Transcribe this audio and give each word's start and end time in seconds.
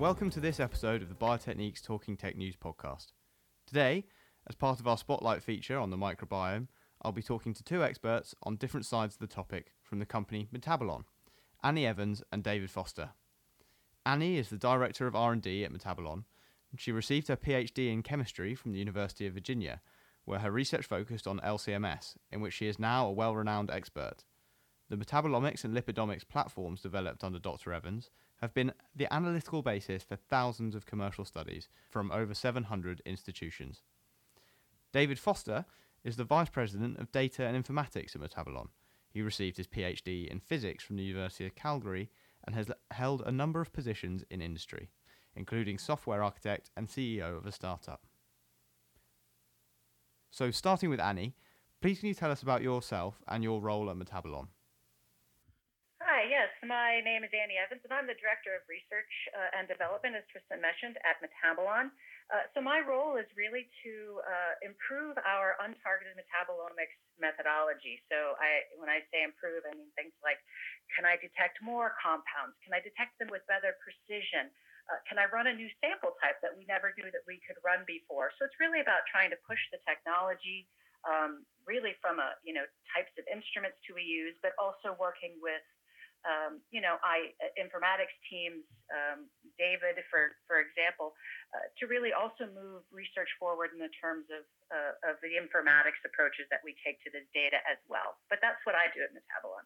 welcome 0.00 0.30
to 0.30 0.40
this 0.40 0.58
episode 0.58 1.02
of 1.02 1.10
the 1.10 1.14
Biotechniques 1.14 1.82
Talking 1.82 2.16
Tech 2.16 2.34
News 2.34 2.56
podcast. 2.56 3.08
Today, 3.66 4.06
as 4.48 4.56
part 4.56 4.80
of 4.80 4.88
our 4.88 4.96
spotlight 4.96 5.42
feature 5.42 5.78
on 5.78 5.90
the 5.90 5.98
microbiome, 5.98 6.68
I'll 7.02 7.12
be 7.12 7.22
talking 7.22 7.52
to 7.52 7.62
two 7.62 7.84
experts 7.84 8.34
on 8.42 8.56
different 8.56 8.86
sides 8.86 9.16
of 9.16 9.20
the 9.20 9.26
topic 9.26 9.72
from 9.82 9.98
the 9.98 10.06
company 10.06 10.48
Metabolon, 10.54 11.04
Annie 11.62 11.84
Evans 11.84 12.22
and 12.32 12.42
David 12.42 12.70
Foster. 12.70 13.10
Annie 14.06 14.38
is 14.38 14.48
the 14.48 14.56
director 14.56 15.06
of 15.06 15.14
R&D 15.14 15.66
at 15.66 15.70
Metabolon. 15.70 16.24
And 16.70 16.80
she 16.80 16.92
received 16.92 17.28
her 17.28 17.36
PhD 17.36 17.92
in 17.92 18.02
chemistry 18.02 18.54
from 18.54 18.72
the 18.72 18.78
University 18.78 19.26
of 19.26 19.34
Virginia, 19.34 19.82
where 20.24 20.38
her 20.38 20.50
research 20.50 20.86
focused 20.86 21.26
on 21.26 21.40
LCMS, 21.40 22.14
in 22.32 22.40
which 22.40 22.54
she 22.54 22.68
is 22.68 22.78
now 22.78 23.06
a 23.06 23.12
well-renowned 23.12 23.70
expert. 23.70 24.24
The 24.88 24.96
metabolomics 24.96 25.62
and 25.62 25.76
lipidomics 25.76 26.26
platforms 26.26 26.80
developed 26.80 27.22
under 27.22 27.38
Dr. 27.38 27.74
Evans 27.74 28.08
have 28.40 28.54
been 28.54 28.72
the 28.94 29.12
analytical 29.12 29.62
basis 29.62 30.02
for 30.02 30.16
thousands 30.16 30.74
of 30.74 30.86
commercial 30.86 31.24
studies 31.24 31.68
from 31.88 32.10
over 32.10 32.34
700 32.34 33.02
institutions. 33.04 33.82
David 34.92 35.18
Foster 35.18 35.66
is 36.04 36.16
the 36.16 36.24
Vice 36.24 36.48
President 36.48 36.98
of 36.98 37.12
Data 37.12 37.44
and 37.44 37.62
Informatics 37.62 38.14
at 38.14 38.22
Metabolon. 38.22 38.68
He 39.10 39.22
received 39.22 39.56
his 39.56 39.66
PhD 39.66 40.28
in 40.28 40.40
physics 40.40 40.84
from 40.84 40.96
the 40.96 41.02
University 41.02 41.44
of 41.46 41.54
Calgary 41.54 42.10
and 42.44 42.54
has 42.54 42.70
held 42.90 43.22
a 43.22 43.32
number 43.32 43.60
of 43.60 43.72
positions 43.72 44.24
in 44.30 44.40
industry, 44.40 44.88
including 45.34 45.78
software 45.78 46.22
architect 46.22 46.70
and 46.76 46.88
CEO 46.88 47.36
of 47.36 47.46
a 47.46 47.52
startup. 47.52 48.06
So, 50.30 50.50
starting 50.50 50.90
with 50.90 51.00
Annie, 51.00 51.34
please 51.80 51.98
can 51.98 52.08
you 52.08 52.14
tell 52.14 52.30
us 52.30 52.42
about 52.42 52.62
yourself 52.62 53.20
and 53.28 53.42
your 53.42 53.60
role 53.60 53.90
at 53.90 53.96
Metabolon? 53.96 54.46
Yes, 56.30 56.46
my 56.62 57.02
name 57.02 57.26
is 57.26 57.34
Annie 57.34 57.58
Evans, 57.58 57.82
and 57.82 57.90
I'm 57.90 58.06
the 58.06 58.14
Director 58.14 58.54
of 58.54 58.62
Research 58.70 59.10
uh, 59.34 59.58
and 59.58 59.66
Development, 59.66 60.14
as 60.14 60.22
Tristan 60.30 60.62
mentioned, 60.62 60.94
at 61.02 61.18
Metabolon. 61.18 61.90
Uh, 62.30 62.46
so 62.54 62.62
my 62.62 62.78
role 62.78 63.18
is 63.18 63.26
really 63.34 63.66
to 63.82 64.22
uh, 64.22 64.54
improve 64.62 65.18
our 65.26 65.58
untargeted 65.58 66.14
metabolomics 66.14 66.94
methodology. 67.18 67.98
So 68.06 68.38
I, 68.38 68.62
when 68.78 68.86
I 68.86 69.02
say 69.10 69.26
improve, 69.26 69.66
I 69.66 69.74
mean 69.74 69.90
things 69.98 70.14
like, 70.22 70.38
can 70.94 71.02
I 71.02 71.18
detect 71.18 71.58
more 71.66 71.98
compounds? 71.98 72.54
Can 72.62 72.78
I 72.78 72.80
detect 72.86 73.18
them 73.18 73.26
with 73.34 73.42
better 73.50 73.74
precision? 73.82 74.54
Uh, 74.86 75.02
can 75.10 75.18
I 75.18 75.26
run 75.34 75.50
a 75.50 75.54
new 75.58 75.66
sample 75.82 76.14
type 76.22 76.38
that 76.46 76.54
we 76.54 76.62
never 76.70 76.94
knew 76.94 77.10
that 77.10 77.26
we 77.26 77.42
could 77.42 77.58
run 77.66 77.82
before? 77.90 78.30
So 78.38 78.46
it's 78.46 78.58
really 78.62 78.78
about 78.78 79.02
trying 79.10 79.34
to 79.34 79.38
push 79.50 79.58
the 79.74 79.82
technology, 79.82 80.70
um, 81.02 81.42
really 81.66 81.98
from 81.98 82.22
a 82.22 82.38
you 82.46 82.54
know 82.54 82.70
types 82.94 83.10
of 83.18 83.26
instruments 83.26 83.82
to 83.90 83.98
we 83.98 84.06
use, 84.06 84.38
but 84.46 84.54
also 84.62 84.94
working 84.94 85.34
with 85.42 85.66
um, 86.28 86.60
you 86.68 86.84
know, 86.84 87.00
I 87.00 87.32
uh, 87.40 87.48
informatics 87.56 88.12
teams, 88.28 88.64
um, 88.92 89.28
David, 89.56 89.96
for 90.12 90.36
for 90.44 90.60
example, 90.60 91.16
uh, 91.56 91.64
to 91.80 91.88
really 91.88 92.12
also 92.12 92.44
move 92.52 92.84
research 92.92 93.30
forward 93.40 93.72
in 93.72 93.80
the 93.80 93.92
terms 93.96 94.28
of 94.28 94.44
uh, 94.68 95.12
of 95.12 95.16
the 95.24 95.32
informatics 95.40 96.00
approaches 96.04 96.44
that 96.52 96.60
we 96.60 96.76
take 96.84 97.00
to 97.08 97.10
this 97.12 97.24
data 97.32 97.56
as 97.64 97.80
well. 97.88 98.20
But 98.28 98.44
that's 98.44 98.60
what 98.68 98.76
I 98.76 98.92
do 98.92 99.00
at 99.00 99.16
Metabolon. 99.16 99.64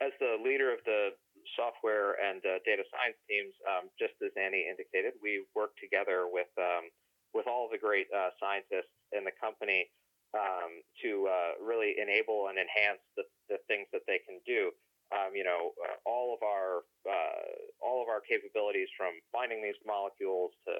As 0.00 0.14
the 0.22 0.38
leader 0.40 0.72
of 0.72 0.80
the 0.86 1.12
software 1.58 2.16
and 2.22 2.40
uh, 2.46 2.62
data 2.64 2.86
science 2.88 3.18
teams, 3.26 3.52
um, 3.66 3.90
just 3.98 4.14
as 4.22 4.32
Annie 4.38 4.64
indicated, 4.70 5.18
we 5.18 5.44
work 5.58 5.74
together 5.82 6.30
with 6.30 6.50
um, 6.54 6.86
with 7.34 7.50
all 7.50 7.66
the 7.66 7.78
great 7.78 8.06
uh, 8.14 8.30
scientists 8.38 8.94
in 9.10 9.26
the 9.26 9.34
company 9.42 9.90
um, 10.38 10.86
to 11.02 11.26
uh, 11.26 11.52
really 11.58 11.98
enable 11.98 12.46
and 12.46 12.58
enhance 12.58 13.02
the, 13.18 13.26
the 13.50 13.58
things 13.66 13.90
that 13.90 14.06
they 14.06 14.22
can 14.22 14.38
do 14.46 14.70
um, 15.10 15.34
you 15.34 15.42
know, 15.42 15.74
uh, 15.82 15.98
all 16.06 16.34
of 16.34 16.40
our 16.46 16.86
uh, 17.02 17.50
all 17.82 17.98
of 18.02 18.08
our 18.08 18.22
capabilities 18.22 18.86
from 18.94 19.10
finding 19.34 19.58
these 19.58 19.78
molecules 19.82 20.54
to 20.66 20.74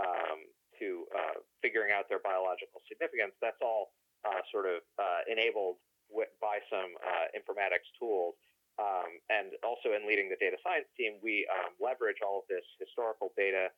um, 0.00 0.48
to 0.80 1.04
uh, 1.12 1.36
figuring 1.60 1.92
out 1.92 2.08
their 2.08 2.20
biological 2.20 2.80
significance. 2.88 3.36
That's 3.40 3.60
all 3.60 3.92
uh, 4.24 4.40
sort 4.52 4.68
of 4.68 4.80
uh, 4.96 5.28
enabled 5.28 5.80
w- 6.08 6.28
by 6.40 6.60
some 6.72 6.96
uh, 7.00 7.26
informatics 7.36 7.88
tools. 8.00 8.36
Um, 8.76 9.08
and 9.32 9.56
also 9.64 9.96
in 9.96 10.04
leading 10.04 10.28
the 10.28 10.36
data 10.36 10.60
science 10.60 10.84
team, 11.00 11.16
we 11.24 11.48
um, 11.48 11.72
leverage 11.80 12.20
all 12.20 12.44
of 12.44 12.46
this 12.52 12.64
historical 12.76 13.32
data, 13.32 13.72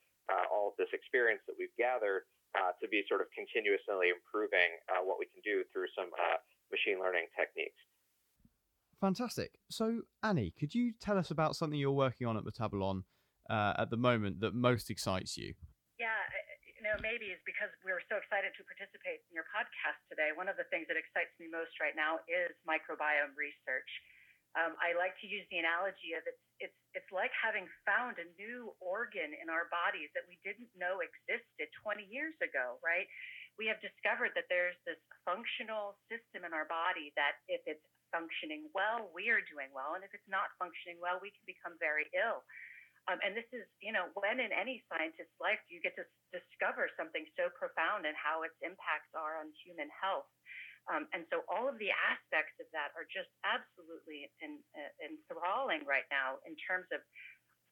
all 0.50 0.74
of 0.74 0.76
this 0.76 0.90
experience 0.90 1.38
that 1.46 1.54
we've 1.54 1.74
gathered 1.78 2.26
to 2.82 2.86
be 2.90 3.06
sort 3.06 3.22
of 3.22 3.30
continuously 3.30 4.10
improving 4.10 4.74
what 5.06 5.22
we 5.22 5.30
can 5.30 5.38
do 5.46 5.62
through 5.70 5.86
some 5.94 6.10
machine 6.74 6.98
learning 6.98 7.30
techniques. 7.38 7.78
Fantastic. 9.00 9.54
So, 9.70 10.02
Annie, 10.22 10.52
could 10.58 10.74
you 10.74 10.92
tell 10.98 11.18
us 11.18 11.30
about 11.30 11.54
something 11.54 11.78
you're 11.78 11.94
working 11.94 12.26
on 12.26 12.36
at 12.36 12.42
Metabolon 12.42 13.06
uh, 13.48 13.74
at 13.78 13.90
the 13.90 13.96
moment 13.96 14.40
that 14.40 14.54
most 14.54 14.90
excites 14.90 15.38
you? 15.38 15.54
Yeah, 16.02 16.18
you 16.74 16.82
know, 16.82 16.98
maybe 16.98 17.30
it's 17.30 17.42
because 17.46 17.70
we're 17.86 18.02
so 18.10 18.18
excited 18.18 18.54
to 18.58 18.62
participate 18.66 19.22
in 19.30 19.38
your 19.38 19.46
podcast 19.54 19.98
today. 20.10 20.34
One 20.34 20.50
of 20.50 20.58
the 20.58 20.66
things 20.70 20.90
that 20.90 20.98
excites 20.98 21.30
me 21.38 21.46
most 21.46 21.78
right 21.78 21.94
now 21.94 22.22
is 22.26 22.54
microbiome 22.66 23.34
research. 23.38 23.90
Um, 24.56 24.74
I 24.82 24.94
like 24.98 25.14
to 25.22 25.26
use 25.28 25.46
the 25.54 25.62
analogy 25.62 26.18
of 26.18 26.24
it's, 26.26 26.42
it's, 26.58 26.78
it's 26.94 27.10
like 27.14 27.30
having 27.34 27.70
found 27.86 28.18
a 28.18 28.26
new 28.34 28.74
organ 28.82 29.30
in 29.30 29.46
our 29.46 29.70
bodies 29.70 30.10
that 30.18 30.26
we 30.26 30.40
didn't 30.42 30.70
know 30.74 30.98
existed 31.04 31.70
20 31.84 32.02
years 32.06 32.34
ago, 32.42 32.80
right? 32.82 33.06
We 33.60 33.70
have 33.70 33.78
discovered 33.78 34.34
that 34.34 34.50
there's 34.50 34.78
this 34.88 34.98
functional 35.22 35.98
system 36.10 36.42
in 36.42 36.54
our 36.54 36.66
body 36.66 37.14
that 37.14 37.42
if 37.46 37.62
it's 37.66 37.84
functioning 38.12 38.68
well, 38.72 39.08
we 39.12 39.28
are 39.32 39.44
doing 39.48 39.70
well. 39.72 39.94
And 39.94 40.02
if 40.02 40.12
it's 40.12 40.28
not 40.28 40.52
functioning 40.56 40.98
well, 41.00 41.20
we 41.20 41.32
can 41.32 41.44
become 41.44 41.76
very 41.80 42.08
ill. 42.12 42.44
Um, 43.08 43.16
and 43.24 43.32
this 43.32 43.48
is, 43.56 43.64
you 43.80 43.88
know, 43.88 44.12
when 44.20 44.36
in 44.36 44.52
any 44.52 44.84
scientist's 44.92 45.32
life 45.40 45.56
do 45.64 45.72
you 45.72 45.80
get 45.80 45.96
to 45.96 46.04
discover 46.28 46.92
something 46.92 47.24
so 47.40 47.48
profound 47.56 48.04
and 48.04 48.12
how 48.12 48.44
its 48.44 48.56
impacts 48.60 49.08
are 49.16 49.40
on 49.40 49.48
human 49.64 49.88
health. 49.88 50.28
Um, 50.88 51.08
and 51.12 51.24
so 51.28 51.44
all 51.48 51.68
of 51.68 51.76
the 51.76 51.92
aspects 51.92 52.56
of 52.60 52.68
that 52.72 52.96
are 52.96 53.04
just 53.08 53.28
absolutely 53.44 54.28
in, 54.40 54.60
uh, 54.72 54.92
enthralling 55.04 55.84
right 55.84 56.08
now 56.08 56.40
in 56.48 56.56
terms 56.56 56.88
of 56.92 57.00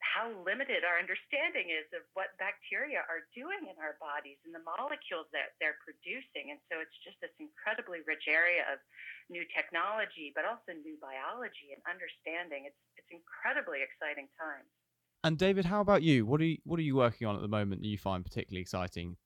how 0.07 0.31
limited 0.47 0.87
our 0.87 0.95
understanding 0.95 1.69
is 1.69 1.85
of 1.91 2.07
what 2.15 2.31
bacteria 2.39 3.03
are 3.11 3.27
doing 3.35 3.67
in 3.67 3.75
our 3.77 3.99
bodies 3.99 4.39
and 4.47 4.55
the 4.55 4.63
molecules 4.63 5.27
that 5.35 5.59
they're 5.59 5.77
producing. 5.83 6.55
And 6.55 6.59
so 6.71 6.79
it's 6.79 6.95
just 7.03 7.19
this 7.19 7.33
incredibly 7.37 7.99
rich 8.07 8.25
area 8.31 8.63
of 8.71 8.79
new 9.27 9.43
technology, 9.51 10.31
but 10.31 10.47
also 10.47 10.71
new 10.73 10.95
biology 11.03 11.75
and 11.75 11.83
understanding. 11.85 12.65
It's 12.71 12.79
it's 12.95 13.11
incredibly 13.11 13.83
exciting 13.83 14.31
times. 14.39 14.71
And 15.23 15.35
David, 15.35 15.67
how 15.67 15.83
about 15.83 16.03
you? 16.03 16.25
What 16.25 16.39
are 16.39 16.47
you 16.47 16.57
what 16.63 16.79
are 16.79 16.87
you 16.87 16.95
working 16.95 17.27
on 17.27 17.35
at 17.35 17.43
the 17.43 17.51
moment 17.51 17.83
that 17.83 17.91
you 17.91 17.99
find 17.99 18.23
particularly 18.23 18.63
exciting? 18.63 19.19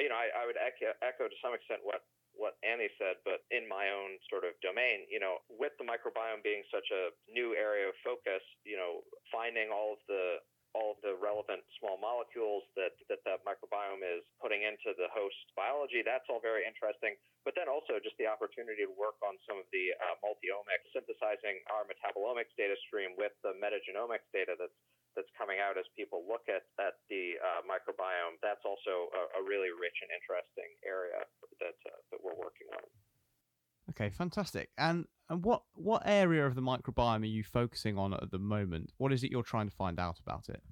You 0.00 0.08
know, 0.10 0.18
I, 0.18 0.42
I 0.42 0.46
would 0.46 0.58
echo, 0.58 0.90
echo 1.06 1.30
to 1.30 1.38
some 1.38 1.54
extent 1.54 1.80
what 1.86 2.02
what 2.34 2.58
Annie 2.66 2.90
said, 2.98 3.22
but 3.22 3.46
in 3.54 3.66
my 3.66 3.90
own 3.90 4.18
sort 4.28 4.42
of 4.42 4.58
domain, 4.60 5.06
you 5.06 5.22
know, 5.22 5.40
with 5.48 5.72
the 5.78 5.86
microbiome 5.86 6.42
being 6.42 6.66
such 6.70 6.86
a 6.90 7.14
new 7.30 7.54
area 7.54 7.88
of 7.88 7.96
focus, 8.02 8.42
you 8.66 8.76
know, 8.76 9.06
finding 9.30 9.70
all 9.70 9.94
of 9.96 10.02
the 10.10 10.42
all 10.74 10.98
of 10.98 11.00
the 11.06 11.14
relevant 11.14 11.62
small 11.78 11.94
molecules 11.94 12.66
that, 12.74 12.98
that 13.06 13.22
that 13.22 13.46
microbiome 13.46 14.02
is 14.02 14.26
putting 14.42 14.66
into 14.66 14.90
the 14.98 15.06
host 15.14 15.38
biology. 15.54 16.02
That's 16.02 16.26
all 16.26 16.42
very 16.42 16.66
interesting. 16.66 17.14
But 17.46 17.54
then 17.54 17.70
also 17.70 18.02
just 18.02 18.18
the 18.18 18.26
opportunity 18.26 18.82
to 18.82 18.90
work 18.90 19.14
on 19.22 19.38
some 19.46 19.62
of 19.62 19.70
the 19.70 19.94
uh, 19.94 20.18
multi-omics, 20.26 20.90
synthesizing 20.90 21.62
our 21.70 21.86
metabolomics 21.86 22.50
data 22.58 22.74
stream 22.90 23.14
with 23.14 23.30
the 23.46 23.54
metagenomics 23.54 24.26
data 24.34 24.58
that's 24.58 24.74
that's 25.16 25.30
coming 25.38 25.62
out 25.62 25.78
as 25.78 25.86
people 25.94 26.26
look 26.26 26.46
at, 26.50 26.66
at 26.78 26.98
the 27.08 27.38
uh, 27.38 27.62
microbiome. 27.64 28.38
That's 28.42 28.62
also 28.66 29.10
a, 29.14 29.22
a, 29.38 29.42
really 29.42 29.70
rich 29.70 29.94
and 30.02 30.10
interesting 30.10 30.70
area 30.82 31.22
that 31.62 31.78
uh, 31.86 31.98
that 32.10 32.20
we're 32.22 32.36
working 32.36 32.68
on. 32.74 32.84
Okay, 33.90 34.10
fantastic. 34.10 34.70
And 34.78 35.06
and 35.28 35.44
what 35.44 35.62
what 35.74 36.02
area 36.04 36.46
of 36.46 36.54
the 36.54 36.64
microbiome 36.64 37.22
are 37.22 37.30
you 37.30 37.44
focusing 37.44 37.98
on 37.98 38.12
at 38.14 38.30
the 38.30 38.38
moment? 38.38 38.92
What 38.98 39.12
is 39.12 39.24
it 39.24 39.30
you're 39.30 39.46
trying 39.46 39.68
to 39.68 39.76
find 39.76 39.98
out 40.00 40.18
about 40.20 40.48
it? 40.48 40.62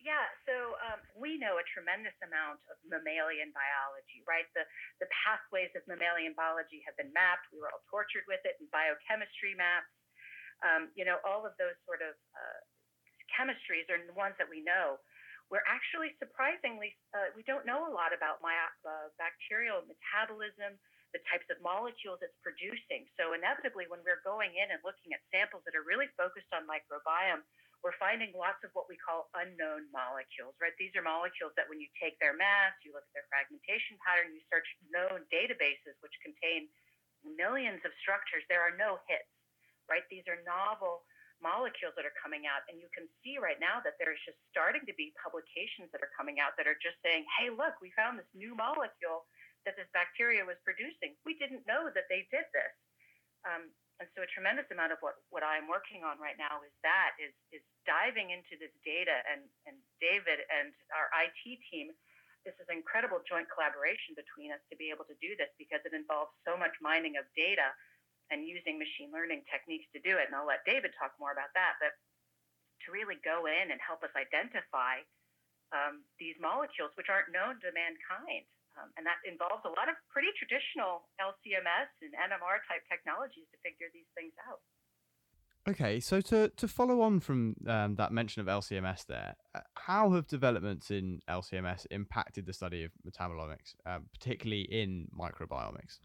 Yeah, 0.00 0.24
so 0.48 0.56
um, 0.88 1.00
we 1.12 1.36
know 1.36 1.60
a 1.60 1.66
tremendous 1.68 2.16
amount 2.24 2.64
of 2.72 2.80
mammalian 2.88 3.52
biology, 3.52 4.24
right? 4.24 4.48
The 4.56 4.64
the 5.04 5.08
pathways 5.12 5.72
of 5.76 5.84
mammalian 5.84 6.32
biology 6.32 6.80
have 6.88 6.96
been 6.96 7.12
mapped. 7.12 7.48
We 7.52 7.60
were 7.60 7.68
all 7.68 7.84
tortured 7.92 8.24
with 8.24 8.40
it 8.48 8.56
in 8.60 8.68
biochemistry 8.72 9.52
maps. 9.52 9.92
Um, 10.64 10.90
you 10.98 11.04
know, 11.06 11.22
all 11.22 11.46
of 11.46 11.54
those 11.60 11.76
sort 11.86 12.02
of 12.02 12.16
uh, 12.34 12.60
chemistries 13.38 13.86
are 13.86 14.02
the 14.02 14.18
ones 14.18 14.34
that 14.42 14.50
we 14.50 14.58
know. 14.66 14.98
We're 15.48 15.64
actually 15.64 16.12
surprisingly, 16.18 16.98
uh, 17.14 17.30
we 17.32 17.46
don't 17.46 17.64
know 17.64 17.86
a 17.86 17.92
lot 17.94 18.12
about 18.12 18.42
my, 18.42 18.52
uh, 18.84 19.08
bacterial 19.16 19.80
metabolism, 19.86 20.76
the 21.16 21.22
types 21.30 21.48
of 21.48 21.56
molecules 21.64 22.20
it's 22.20 22.36
producing. 22.44 23.08
So 23.16 23.32
inevitably, 23.32 23.88
when 23.88 24.04
we're 24.04 24.20
going 24.26 24.52
in 24.60 24.68
and 24.68 24.80
looking 24.84 25.16
at 25.16 25.24
samples 25.32 25.64
that 25.64 25.72
are 25.72 25.86
really 25.86 26.10
focused 26.20 26.52
on 26.52 26.68
microbiome, 26.68 27.46
we're 27.80 27.96
finding 27.96 28.34
lots 28.34 28.60
of 28.66 28.74
what 28.74 28.90
we 28.90 28.98
call 28.98 29.30
unknown 29.38 29.86
molecules, 29.94 30.52
right? 30.58 30.74
These 30.76 30.92
are 30.98 31.04
molecules 31.04 31.54
that 31.54 31.70
when 31.70 31.78
you 31.78 31.88
take 31.96 32.18
their 32.18 32.34
mass, 32.34 32.74
you 32.82 32.90
look 32.90 33.06
at 33.06 33.14
their 33.14 33.28
fragmentation 33.30 33.96
pattern, 34.02 34.34
you 34.34 34.42
search 34.50 34.66
known 34.90 35.24
databases 35.30 35.94
which 36.02 36.14
contain 36.20 36.68
millions 37.24 37.80
of 37.86 37.94
structures, 38.02 38.42
there 38.50 38.60
are 38.60 38.74
no 38.74 38.98
hits, 39.06 39.30
right? 39.86 40.04
These 40.10 40.26
are 40.26 40.42
novel 40.42 41.07
molecules 41.38 41.94
that 41.94 42.04
are 42.04 42.16
coming 42.18 42.46
out. 42.46 42.66
And 42.66 42.78
you 42.78 42.90
can 42.90 43.06
see 43.22 43.38
right 43.38 43.58
now 43.58 43.80
that 43.82 43.98
there's 43.98 44.20
just 44.26 44.38
starting 44.50 44.82
to 44.86 44.94
be 44.94 45.14
publications 45.18 45.90
that 45.94 46.02
are 46.02 46.12
coming 46.14 46.42
out 46.42 46.58
that 46.58 46.66
are 46.66 46.78
just 46.78 46.98
saying, 47.00 47.26
hey, 47.38 47.50
look, 47.50 47.78
we 47.78 47.94
found 47.94 48.18
this 48.18 48.28
new 48.34 48.54
molecule 48.54 49.26
that 49.66 49.74
this 49.74 49.88
bacteria 49.90 50.46
was 50.46 50.58
producing. 50.62 51.18
We 51.26 51.38
didn't 51.38 51.66
know 51.66 51.90
that 51.92 52.06
they 52.06 52.26
did 52.30 52.46
this. 52.54 52.74
Um, 53.46 53.70
and 53.98 54.06
so 54.14 54.22
a 54.22 54.30
tremendous 54.30 54.66
amount 54.70 54.94
of 54.94 55.02
what, 55.02 55.18
what 55.34 55.42
I'm 55.42 55.66
working 55.66 56.06
on 56.06 56.22
right 56.22 56.38
now 56.38 56.62
is 56.62 56.70
that 56.86 57.18
is 57.18 57.34
is 57.50 57.62
diving 57.82 58.30
into 58.30 58.54
this 58.54 58.70
data 58.86 59.26
and 59.26 59.42
and 59.66 59.74
David 59.98 60.46
and 60.54 60.70
our 60.94 61.10
IT 61.18 61.42
team 61.66 61.90
this 62.46 62.54
is 62.62 62.70
incredible 62.70 63.18
joint 63.26 63.50
collaboration 63.50 64.14
between 64.14 64.54
us 64.54 64.62
to 64.70 64.78
be 64.78 64.94
able 64.94 65.02
to 65.10 65.18
do 65.18 65.34
this 65.34 65.50
because 65.58 65.82
it 65.82 65.90
involves 65.90 66.30
so 66.46 66.54
much 66.54 66.72
mining 66.78 67.18
of 67.18 67.26
data 67.34 67.74
and 68.28 68.44
using 68.44 68.76
machine 68.76 69.08
learning 69.12 69.44
techniques 69.48 69.88
to 69.96 70.00
do 70.04 70.16
it. 70.20 70.28
And 70.28 70.34
I'll 70.36 70.48
let 70.48 70.64
David 70.68 70.92
talk 70.96 71.16
more 71.16 71.32
about 71.32 71.52
that. 71.56 71.80
But 71.80 71.96
to 72.86 72.94
really 72.94 73.18
go 73.26 73.48
in 73.48 73.72
and 73.72 73.80
help 73.82 74.04
us 74.06 74.12
identify 74.14 75.02
um, 75.74 76.04
these 76.16 76.38
molecules 76.40 76.94
which 76.96 77.12
aren't 77.12 77.28
known 77.28 77.60
to 77.60 77.68
mankind. 77.74 78.48
Um, 78.78 78.94
and 78.94 79.04
that 79.04 79.18
involves 79.26 79.66
a 79.66 79.74
lot 79.74 79.90
of 79.90 79.98
pretty 80.08 80.30
traditional 80.38 81.10
LCMS 81.18 81.90
and 82.00 82.14
NMR 82.14 82.62
type 82.70 82.86
technologies 82.86 83.50
to 83.50 83.58
figure 83.66 83.90
these 83.90 84.08
things 84.14 84.32
out. 84.46 84.62
Okay, 85.68 86.00
so 86.00 86.20
to, 86.22 86.48
to 86.56 86.68
follow 86.68 87.02
on 87.02 87.20
from 87.20 87.56
um, 87.66 87.96
that 87.96 88.12
mention 88.12 88.40
of 88.40 88.46
LCMS 88.46 89.04
there, 89.06 89.36
uh, 89.54 89.60
how 89.74 90.12
have 90.12 90.26
developments 90.26 90.90
in 90.90 91.20
LCMS 91.28 91.86
impacted 91.90 92.46
the 92.46 92.54
study 92.54 92.84
of 92.84 92.92
metabolomics, 93.06 93.74
um, 93.84 94.06
particularly 94.12 94.62
in 94.62 95.08
microbiomics? 95.18 95.98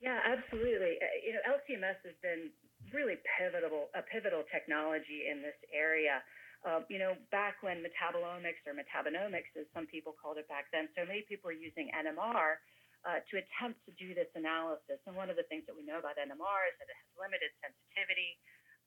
Yeah, 0.00 0.16
absolutely. 0.24 0.96
Uh, 0.96 1.16
you 1.20 1.32
know, 1.36 1.44
LCMS 1.44 2.00
has 2.08 2.16
been 2.24 2.48
really 2.92 3.20
pivotal, 3.36 3.92
a 3.92 4.00
pivotal 4.00 4.42
technology 4.48 5.28
in 5.28 5.44
this 5.44 5.56
area. 5.70 6.24
Um, 6.64 6.84
you 6.88 7.00
know, 7.00 7.16
back 7.32 7.60
when 7.60 7.84
metabolomics 7.84 8.64
or 8.64 8.72
metabonomics, 8.76 9.52
as 9.56 9.68
some 9.76 9.84
people 9.88 10.16
called 10.16 10.40
it 10.40 10.48
back 10.48 10.72
then, 10.72 10.88
so 10.96 11.04
many 11.04 11.24
people 11.28 11.52
were 11.52 11.56
using 11.56 11.92
NMR 11.92 12.60
uh, 13.04 13.20
to 13.28 13.34
attempt 13.40 13.80
to 13.88 13.92
do 13.96 14.12
this 14.16 14.28
analysis. 14.36 15.00
And 15.04 15.16
one 15.16 15.28
of 15.32 15.36
the 15.36 15.44
things 15.48 15.64
that 15.68 15.76
we 15.76 15.84
know 15.84 16.00
about 16.00 16.16
NMR 16.20 16.60
is 16.68 16.76
that 16.80 16.88
it 16.88 16.96
has 16.96 17.08
limited 17.16 17.52
sensitivity. 17.60 18.36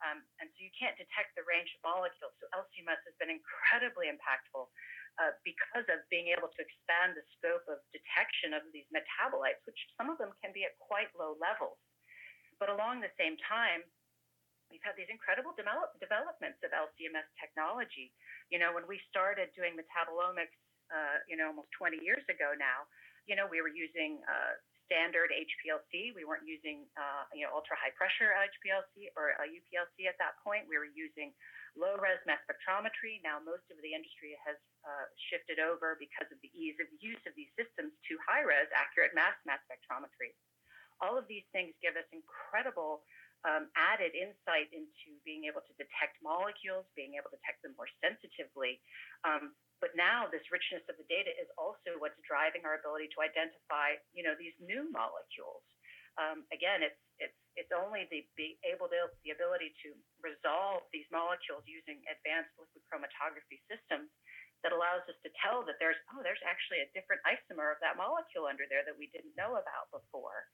Um, 0.02 0.22
and 0.42 0.50
so 0.54 0.58
you 0.66 0.74
can't 0.74 0.98
detect 0.98 1.34
the 1.38 1.46
range 1.46 1.70
of 1.78 1.82
molecules. 1.86 2.34
So 2.42 2.50
LCMS 2.54 3.02
has 3.06 3.16
been 3.22 3.30
incredibly 3.30 4.10
impactful 4.10 4.70
uh, 5.22 5.34
because 5.46 5.86
of 5.94 6.02
being 6.10 6.34
able 6.34 6.50
to 6.50 6.62
expand 6.62 7.14
the 7.14 7.26
scope 7.38 7.66
of 7.70 7.82
detection 7.94 8.58
of 8.58 8.66
these 8.74 8.88
metabolites, 8.90 9.62
which 9.70 9.78
some 9.98 10.10
of 10.10 10.18
them 10.18 10.34
can 10.42 10.50
be 10.54 10.66
at 10.66 10.74
quite 10.82 11.10
low 11.14 11.38
levels. 11.38 11.78
But 12.58 12.74
along 12.74 13.02
the 13.02 13.14
same 13.18 13.38
time, 13.46 13.86
we've 14.74 14.82
had 14.82 14.98
these 14.98 15.10
incredible 15.14 15.54
develop, 15.54 15.94
developments 16.02 16.58
of 16.66 16.74
LCMS 16.74 17.30
technology. 17.38 18.10
You 18.50 18.58
know, 18.58 18.74
when 18.74 18.90
we 18.90 18.98
started 19.10 19.54
doing 19.54 19.78
metabolomics, 19.78 20.58
uh, 20.90 21.22
you 21.30 21.38
know, 21.38 21.54
almost 21.54 21.70
20 21.78 22.02
years 22.02 22.26
ago 22.26 22.58
now, 22.58 22.90
you 23.30 23.38
know, 23.38 23.46
we 23.48 23.62
were 23.62 23.72
using 23.72 24.20
uh, 24.26 24.58
standard 24.86 25.32
HPLC. 25.32 26.14
We 26.14 26.24
weren't 26.28 26.46
using, 26.46 26.86
uh, 26.96 27.26
you 27.32 27.48
know, 27.48 27.52
ultra 27.56 27.76
high 27.80 27.94
pressure 27.96 28.32
HPLC 28.36 29.12
or 29.16 29.36
UPLC 29.44 30.08
at 30.08 30.18
that 30.20 30.40
point. 30.44 30.68
We 30.68 30.78
were 30.78 30.90
using 30.90 31.34
low 31.74 31.98
res 31.98 32.22
mass 32.30 32.42
spectrometry. 32.46 33.24
Now, 33.26 33.42
most 33.42 33.66
of 33.74 33.82
the 33.82 33.92
industry 33.94 34.38
has 34.46 34.58
uh, 34.86 35.06
shifted 35.32 35.58
over 35.58 35.98
because 35.98 36.30
of 36.30 36.38
the 36.46 36.52
ease 36.54 36.78
of 36.78 36.88
use 37.02 37.22
of 37.26 37.34
these 37.34 37.50
systems 37.58 37.94
to 38.10 38.14
high 38.22 38.46
res 38.46 38.70
accurate 38.74 39.18
mass 39.18 39.36
mass 39.48 39.62
spectrometry. 39.66 40.36
All 41.02 41.18
of 41.18 41.26
these 41.28 41.46
things 41.52 41.74
give 41.82 41.98
us 41.98 42.08
incredible 42.14 43.04
um, 43.44 43.68
added 43.76 44.16
insight 44.16 44.72
into 44.72 45.20
being 45.28 45.44
able 45.48 45.64
to 45.64 45.74
detect 45.76 46.16
molecules, 46.24 46.88
being 46.96 47.20
able 47.20 47.28
to 47.32 47.40
detect 47.44 47.60
them 47.64 47.76
more 47.76 47.92
sensitively. 48.00 48.80
Um, 49.28 49.52
but 49.84 49.92
now 50.00 50.32
this 50.32 50.48
richness 50.48 50.84
of 50.88 50.96
the 50.96 51.08
data 51.12 51.36
is 51.36 51.52
also 51.60 52.00
what's 52.00 52.16
driving 52.24 52.64
our 52.64 52.80
ability 52.80 53.12
to 53.12 53.20
identify, 53.20 54.00
you 54.16 54.24
know, 54.24 54.32
these 54.40 54.56
new 54.64 54.88
molecules. 54.96 55.64
Um, 56.16 56.46
again, 56.54 56.86
it's 56.86 57.02
it's 57.18 57.40
it's 57.58 57.74
only 57.74 58.06
the 58.14 58.24
be 58.38 58.56
able 58.64 58.86
to 58.88 59.12
the 59.26 59.34
ability 59.34 59.74
to 59.84 59.98
resolve 60.22 60.86
these 60.94 61.10
molecules 61.10 61.66
using 61.66 62.00
advanced 62.06 62.54
liquid 62.56 62.86
chromatography 62.86 63.60
systems 63.66 64.14
that 64.62 64.72
allows 64.72 65.04
us 65.12 65.18
to 65.26 65.30
tell 65.42 65.66
that 65.68 65.82
there's 65.82 66.00
oh 66.14 66.22
there's 66.22 66.42
actually 66.46 66.86
a 66.86 66.90
different 66.96 67.20
isomer 67.26 67.74
of 67.74 67.82
that 67.82 67.98
molecule 68.00 68.48
under 68.48 68.64
there 68.70 68.86
that 68.86 68.96
we 68.96 69.10
didn't 69.12 69.34
know 69.36 69.58
about 69.60 69.90
before. 69.92 70.48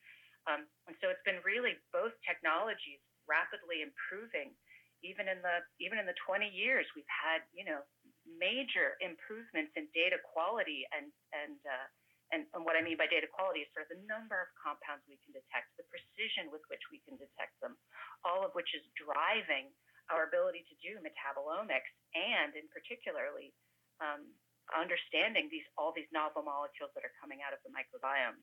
Um, 0.49 0.65
and 0.89 0.97
so 0.97 1.13
it's 1.13 1.21
been 1.21 1.37
really 1.45 1.77
both 1.93 2.17
technologies 2.25 2.97
rapidly 3.29 3.85
improving. 3.85 4.57
Even 5.05 5.31
in 5.31 5.39
the 5.39 5.63
even 5.79 5.95
in 5.95 6.03
the 6.03 6.17
20 6.27 6.49
years, 6.49 6.83
we've 6.91 7.07
had 7.07 7.45
you 7.55 7.63
know 7.63 7.85
major 8.25 8.99
improvements 8.99 9.71
in 9.79 9.87
data 9.95 10.19
quality 10.19 10.83
and 10.91 11.07
and 11.31 11.55
uh, 11.63 11.87
and, 12.35 12.45
and 12.53 12.61
what 12.61 12.77
I 12.77 12.83
mean 12.85 12.97
by 12.97 13.09
data 13.09 13.25
quality 13.25 13.65
is 13.65 13.69
sort 13.73 13.89
of 13.89 13.95
the 13.95 14.03
number 14.05 14.37
of 14.37 14.49
compounds 14.53 15.01
we 15.09 15.17
can 15.25 15.33
detect, 15.33 15.73
the 15.81 15.87
precision 15.89 16.53
with 16.53 16.61
which 16.69 16.83
we 16.93 17.01
can 17.01 17.17
detect 17.17 17.57
them, 17.57 17.73
all 18.21 18.45
of 18.45 18.53
which 18.53 18.69
is 18.77 18.85
driving 18.93 19.73
our 20.13 20.29
ability 20.29 20.65
to 20.69 20.75
do 20.81 20.97
metabolomics 21.01 21.89
and, 22.13 22.53
in 22.57 22.65
particularly, 22.69 23.53
um, 24.01 24.25
understanding 24.73 25.49
these 25.49 25.65
all 25.73 25.89
these 25.89 26.09
novel 26.13 26.45
molecules 26.45 26.93
that 26.93 27.01
are 27.01 27.13
coming 27.17 27.41
out 27.41 27.53
of 27.53 27.61
the 27.65 27.71
microbiome. 27.73 28.37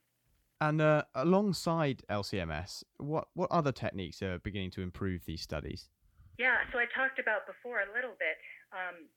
And 0.60 0.80
uh, 0.80 1.04
alongside 1.14 2.02
LCMS, 2.08 2.82
what 2.96 3.28
what 3.34 3.50
other 3.52 3.72
techniques 3.72 4.22
are 4.22 4.38
beginning 4.38 4.70
to 4.72 4.82
improve 4.82 5.24
these 5.26 5.42
studies? 5.42 5.90
Yeah, 6.38 6.64
so 6.72 6.78
I 6.78 6.88
talked 6.92 7.20
about 7.20 7.44
before 7.44 7.80
a 7.80 7.90
little 7.92 8.16
bit. 8.16 8.40
Um, 8.72 9.08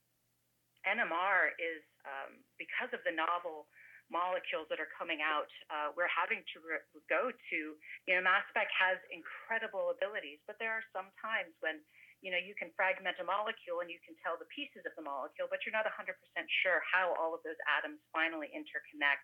NMR 0.88 1.52
is 1.60 1.84
um, 2.08 2.40
because 2.56 2.92
of 2.96 3.04
the 3.04 3.12
novel 3.12 3.68
molecules 4.10 4.66
that 4.74 4.82
are 4.82 4.90
coming 4.96 5.22
out, 5.22 5.52
uh, 5.70 5.94
we're 5.94 6.10
having 6.10 6.42
to 6.56 6.58
re- 6.66 6.86
go 7.08 7.30
to, 7.30 7.60
you 8.10 8.14
know, 8.18 8.24
mass 8.26 8.42
spec 8.50 8.68
has 8.74 8.98
incredible 9.14 9.94
abilities, 9.94 10.42
but 10.50 10.58
there 10.58 10.74
are 10.74 10.84
some 10.90 11.14
times 11.22 11.54
when, 11.62 11.78
you 12.26 12.34
know, 12.34 12.42
you 12.42 12.58
can 12.58 12.74
fragment 12.74 13.16
a 13.22 13.26
molecule 13.26 13.86
and 13.86 13.92
you 13.94 14.02
can 14.02 14.18
tell 14.26 14.34
the 14.36 14.50
pieces 14.50 14.82
of 14.84 14.94
the 14.98 15.06
molecule, 15.06 15.46
but 15.48 15.62
you're 15.64 15.76
not 15.76 15.86
100% 15.86 16.10
sure 16.66 16.82
how 16.90 17.14
all 17.22 17.38
of 17.38 17.42
those 17.46 17.60
atoms 17.70 18.02
finally 18.10 18.50
interconnect. 18.50 19.24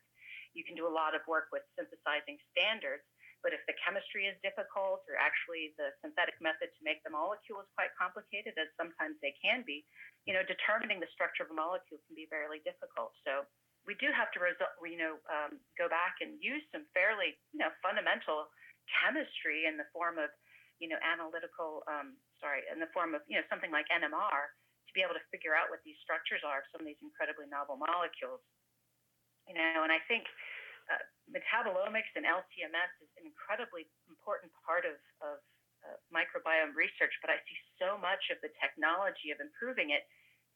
You 0.56 0.64
can 0.64 0.74
do 0.74 0.88
a 0.88 0.92
lot 0.92 1.14
of 1.14 1.22
work 1.28 1.52
with 1.52 1.68
synthesizing 1.76 2.40
standards, 2.56 3.04
but 3.46 3.54
if 3.54 3.62
the 3.70 3.78
chemistry 3.78 4.26
is 4.26 4.34
difficult 4.42 5.06
or 5.06 5.20
actually 5.22 5.78
the 5.78 5.94
synthetic 6.02 6.40
method 6.42 6.74
to 6.74 6.82
make 6.82 7.06
the 7.06 7.14
molecule 7.14 7.62
is 7.62 7.70
quite 7.78 7.94
complicated, 7.94 8.58
as 8.58 8.74
sometimes 8.74 9.20
they 9.22 9.38
can 9.38 9.62
be, 9.62 9.86
you 10.26 10.34
know, 10.34 10.42
determining 10.48 10.98
the 10.98 11.12
structure 11.14 11.46
of 11.46 11.54
a 11.54 11.58
molecule 11.58 12.02
can 12.10 12.18
be 12.18 12.26
fairly 12.26 12.66
difficult. 12.66 13.14
So 13.22 13.46
we 13.86 13.94
do 14.02 14.10
have 14.10 14.34
to, 14.34 14.42
you 14.82 14.98
know, 14.98 15.22
um, 15.30 15.62
go 15.78 15.86
back 15.86 16.18
and 16.26 16.42
use 16.42 16.66
some 16.74 16.90
fairly, 16.98 17.38
you 17.54 17.62
know, 17.62 17.70
fundamental 17.86 18.50
chemistry 18.90 19.70
in 19.70 19.78
the 19.78 19.86
form 19.94 20.18
of, 20.18 20.34
you 20.82 20.90
know, 20.90 20.98
analytical, 21.06 21.86
um, 21.86 22.18
sorry, 22.42 22.66
in 22.66 22.82
the 22.82 22.90
form 22.98 23.14
of, 23.14 23.22
you 23.30 23.38
know, 23.38 23.46
something 23.46 23.70
like 23.70 23.86
NMR 23.94 24.50
to 24.90 24.92
be 24.98 25.06
able 25.06 25.14
to 25.14 25.26
figure 25.30 25.54
out 25.54 25.70
what 25.70 25.86
these 25.86 26.02
structures 26.02 26.42
are 26.42 26.66
of 26.66 26.68
some 26.74 26.82
of 26.82 26.90
these 26.90 27.00
incredibly 27.06 27.46
novel 27.46 27.78
molecules. 27.78 28.42
You 29.46 29.54
know, 29.54 29.86
and 29.86 29.94
I 29.94 30.02
think 30.10 30.26
uh, 30.90 31.02
metabolomics 31.30 32.10
and 32.18 32.26
LCMS 32.26 32.92
is 33.02 33.12
an 33.22 33.26
incredibly 33.30 33.86
important 34.10 34.50
part 34.66 34.86
of, 34.86 34.98
of 35.22 35.38
uh, 35.86 35.98
microbiome 36.10 36.74
research, 36.74 37.14
but 37.22 37.30
I 37.30 37.38
see 37.46 37.58
so 37.78 37.98
much 37.98 38.34
of 38.34 38.42
the 38.42 38.50
technology 38.58 39.30
of 39.30 39.38
improving 39.38 39.94
it 39.94 40.10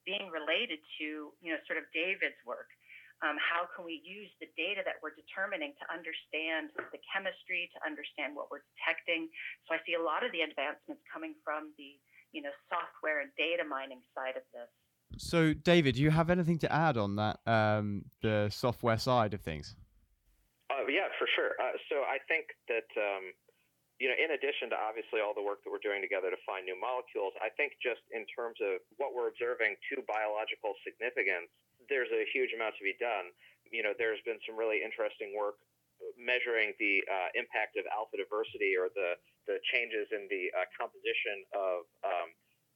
being 0.06 0.34
related 0.34 0.82
to, 0.98 1.30
you 1.38 1.54
know, 1.54 1.60
sort 1.70 1.78
of 1.78 1.86
David's 1.94 2.40
work 2.48 2.70
um, 3.20 3.36
how 3.36 3.68
can 3.76 3.84
we 3.84 4.00
use 4.00 4.32
the 4.40 4.48
data 4.56 4.80
that 4.88 5.04
we're 5.04 5.16
determining 5.16 5.76
to 5.76 5.86
understand 5.92 6.72
the 6.96 7.02
chemistry, 7.04 7.68
to 7.76 7.80
understand 7.84 8.32
what 8.32 8.48
we're 8.48 8.64
detecting? 8.76 9.28
So 9.68 9.76
I 9.76 9.84
see 9.84 10.00
a 10.00 10.04
lot 10.04 10.24
of 10.24 10.32
the 10.32 10.48
advancements 10.48 11.04
coming 11.12 11.36
from 11.44 11.76
the 11.76 12.00
you 12.32 12.40
know 12.40 12.54
software 12.72 13.20
and 13.20 13.34
data 13.36 13.68
mining 13.68 14.00
side 14.16 14.40
of 14.40 14.46
this. 14.56 14.72
So, 15.20 15.54
David, 15.54 15.96
do 15.96 16.02
you 16.02 16.12
have 16.12 16.30
anything 16.30 16.60
to 16.60 16.72
add 16.72 16.98
on 16.98 17.16
that, 17.18 17.40
um, 17.46 18.06
the 18.22 18.50
software 18.50 18.98
side 18.98 19.34
of 19.34 19.42
things? 19.42 19.76
Uh, 20.72 20.88
yeah, 20.88 21.12
for 21.20 21.28
sure. 21.36 21.60
Uh, 21.60 21.76
so 21.90 22.08
I 22.08 22.18
think 22.28 22.48
that 22.68 22.88
um, 22.96 23.36
you 24.00 24.08
know, 24.08 24.16
in 24.16 24.32
addition 24.32 24.72
to 24.72 24.80
obviously 24.80 25.20
all 25.20 25.36
the 25.36 25.44
work 25.44 25.60
that 25.68 25.72
we're 25.76 25.84
doing 25.84 26.00
together 26.00 26.32
to 26.32 26.40
find 26.48 26.64
new 26.64 26.80
molecules, 26.80 27.36
I 27.44 27.52
think 27.60 27.76
just 27.84 28.00
in 28.16 28.24
terms 28.32 28.56
of 28.64 28.80
what 28.96 29.12
we're 29.12 29.28
observing 29.28 29.76
to 29.92 30.00
biological 30.08 30.72
significance, 30.88 31.52
there's 31.92 32.08
a 32.16 32.24
huge 32.32 32.56
amount 32.56 32.80
to 32.80 32.84
be 32.88 32.96
done. 32.96 33.36
You 33.76 33.84
know, 33.84 33.92
there's 33.92 34.24
been 34.24 34.40
some 34.48 34.56
really 34.56 34.80
interesting 34.80 35.36
work 35.36 35.60
measuring 36.16 36.72
the 36.80 37.04
uh, 37.12 37.30
impact 37.36 37.76
of 37.76 37.84
alpha 37.92 38.16
diversity 38.16 38.72
or 38.80 38.88
the, 38.96 39.20
the 39.52 39.60
changes 39.68 40.08
in 40.16 40.32
the 40.32 40.48
uh, 40.56 40.64
composition 40.72 41.44
of, 41.52 41.80
um, 42.08 42.30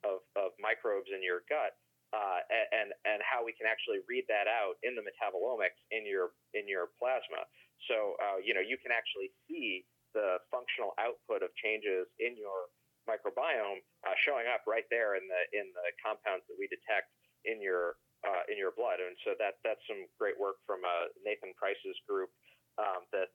of, 0.03 0.17
of, 0.35 0.51
microbes 0.59 1.07
in 1.07 1.23
your 1.23 1.47
gut. 1.47 1.79
Uh, 2.13 2.46
and 2.70 2.93
and 3.10 3.25
how 3.25 3.41
we 3.41 3.50
can 3.58 3.65
actually 3.65 3.98
read 4.05 4.22
that 4.29 4.46
out 4.46 4.77
in 4.86 4.93
the 4.93 5.01
metabolomics 5.01 5.82
in 5.89 6.05
your 6.05 6.38
in 6.53 6.70
your 6.70 6.93
plasma. 7.01 7.41
So 7.89 8.13
uh, 8.22 8.38
you 8.38 8.53
know 8.53 8.62
you 8.62 8.77
can 8.77 8.93
actually 8.93 9.34
see 9.50 9.82
the 10.13 10.38
functional 10.53 10.93
output 11.01 11.41
of 11.41 11.50
changes 11.58 12.05
in 12.22 12.38
your 12.38 12.70
microbiome 13.10 13.82
uh, 14.05 14.13
showing 14.22 14.46
up 14.46 14.62
right 14.70 14.86
there 14.93 15.17
in 15.17 15.25
the 15.25 15.41
in 15.58 15.74
the 15.74 15.89
compounds 15.98 16.46
that 16.46 16.53
we 16.53 16.70
detect 16.70 17.10
in 17.50 17.58
your 17.58 17.98
uh, 18.22 18.46
in 18.46 18.62
your 18.62 18.77
blood. 18.77 19.01
And 19.01 19.17
so 19.25 19.34
that 19.41 19.58
that's 19.65 19.82
some 19.89 20.05
great 20.22 20.38
work 20.38 20.62
from 20.70 20.86
uh, 20.86 21.10
Nathan 21.25 21.50
Price's 21.58 21.98
group 22.05 22.29
um, 22.77 23.10
that 23.10 23.34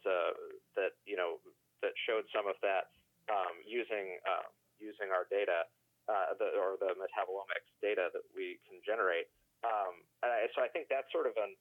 that 0.79 0.95
you 1.03 1.19
know 1.19 1.43
that 1.83 1.99
showed 2.07 2.31
some 2.31 2.47
of 2.47 2.55
that 2.63 2.95
um, 3.27 3.59
using 3.67 4.23
using 4.79 5.11
our 5.11 5.27
data 5.35 5.67
uh, 6.09 6.33
the, 6.41 6.49
or 6.57 6.81
the 6.81 6.97
metabolomics 6.97 7.69
data 7.85 8.09
that 8.11 8.25
we 8.33 8.59
can 8.65 8.81
generate. 8.83 9.29
Um, 9.63 10.03
so 10.57 10.65
I 10.65 10.69
think 10.73 10.89
that's 10.89 11.09
sort 11.13 11.29
of 11.29 11.37
an 11.37 11.55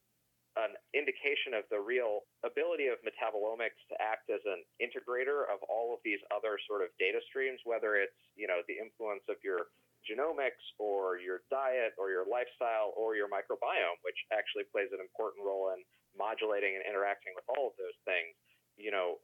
an 0.58 0.74
indication 0.98 1.54
of 1.54 1.70
the 1.70 1.78
real 1.78 2.26
ability 2.42 2.90
of 2.90 2.98
metabolomics 3.06 3.78
to 3.94 3.96
act 4.02 4.26
as 4.34 4.42
an 4.50 4.66
integrator 4.82 5.46
of 5.46 5.62
all 5.70 5.94
of 5.94 6.02
these 6.02 6.18
other 6.34 6.58
sort 6.66 6.82
of 6.82 6.90
data 6.98 7.22
streams, 7.30 7.62
whether 7.62 7.94
it's 7.94 8.18
you 8.34 8.50
know 8.50 8.66
the 8.66 8.74
influence 8.74 9.22
of 9.30 9.38
your 9.46 9.70
genomics 10.02 10.64
or 10.82 11.22
your 11.22 11.46
diet 11.54 11.94
or 12.02 12.10
your 12.10 12.26
lifestyle 12.26 12.96
or 12.98 13.14
your 13.14 13.30
microbiome, 13.30 14.02
which 14.02 14.18
actually 14.34 14.66
plays 14.74 14.90
an 14.96 15.04
important 15.04 15.46
role 15.46 15.76
in 15.78 15.84
modulating 16.18 16.74
and 16.74 16.84
interacting 16.90 17.38
with 17.38 17.46
all 17.54 17.70
of 17.70 17.76
those 17.78 17.98
things. 18.08 18.34
You 18.82 18.90
know, 18.90 19.22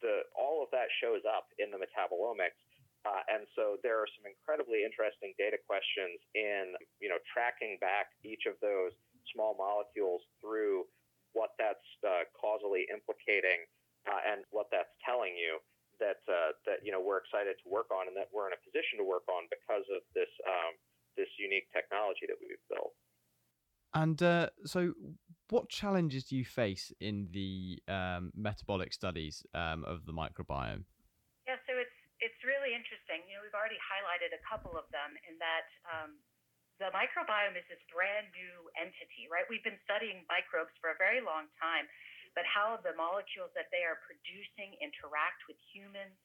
the 0.00 0.24
all 0.32 0.64
of 0.64 0.72
that 0.72 0.88
shows 1.04 1.20
up 1.28 1.52
in 1.60 1.68
the 1.68 1.80
metabolomics. 1.80 2.56
Uh, 3.08 3.24
and 3.32 3.48
so 3.56 3.80
there 3.80 3.96
are 3.96 4.08
some 4.12 4.28
incredibly 4.28 4.84
interesting 4.84 5.32
data 5.40 5.56
questions 5.56 6.20
in, 6.36 6.76
you 7.00 7.08
know, 7.08 7.16
tracking 7.24 7.80
back 7.80 8.12
each 8.20 8.44
of 8.44 8.60
those 8.60 8.92
small 9.32 9.56
molecules 9.56 10.20
through 10.40 10.84
what 11.32 11.56
that's 11.56 11.88
uh, 12.04 12.28
causally 12.36 12.84
implicating 12.92 13.64
uh, 14.04 14.20
and 14.28 14.44
what 14.52 14.68
that's 14.68 14.92
telling 15.00 15.32
you 15.32 15.56
that 16.00 16.24
uh, 16.26 16.56
that 16.64 16.80
you 16.82 16.90
know 16.90 16.98
we're 16.98 17.20
excited 17.20 17.54
to 17.60 17.68
work 17.68 17.92
on 17.92 18.08
and 18.08 18.16
that 18.16 18.32
we're 18.32 18.48
in 18.48 18.56
a 18.56 18.62
position 18.64 18.96
to 18.96 19.04
work 19.04 19.28
on 19.28 19.44
because 19.52 19.84
of 19.92 20.00
this 20.16 20.32
um, 20.48 20.72
this 21.16 21.28
unique 21.38 21.68
technology 21.70 22.24
that 22.26 22.40
we've 22.40 22.64
built. 22.72 22.96
And 23.92 24.20
uh, 24.22 24.48
so, 24.64 24.94
what 25.50 25.68
challenges 25.68 26.24
do 26.24 26.36
you 26.36 26.44
face 26.44 26.92
in 27.00 27.28
the 27.30 27.82
um, 27.86 28.32
metabolic 28.34 28.92
studies 28.92 29.44
um, 29.54 29.84
of 29.84 30.06
the 30.06 30.12
microbiome? 30.12 30.86
Yeah, 31.46 31.60
so 31.66 31.74
it's 31.76 31.98
it's 32.20 32.40
interesting. 32.72 33.22
You 33.28 33.38
know, 33.38 33.42
we've 33.44 33.56
already 33.56 33.78
highlighted 33.80 34.34
a 34.34 34.42
couple 34.46 34.74
of 34.74 34.86
them 34.94 35.14
in 35.28 35.38
that 35.38 35.68
um, 35.86 36.18
the 36.80 36.88
microbiome 36.96 37.54
is 37.60 37.66
this 37.68 37.82
brand 37.92 38.32
new 38.32 38.72
entity, 38.74 39.28
right? 39.28 39.44
We've 39.52 39.64
been 39.64 39.78
studying 39.84 40.24
microbes 40.32 40.72
for 40.80 40.90
a 40.90 40.98
very 40.98 41.20
long 41.20 41.52
time, 41.60 41.84
but 42.32 42.48
how 42.48 42.80
the 42.80 42.96
molecules 42.96 43.52
that 43.52 43.68
they 43.68 43.84
are 43.84 44.00
producing 44.00 44.74
interact 44.80 45.44
with 45.44 45.60
humans. 45.70 46.16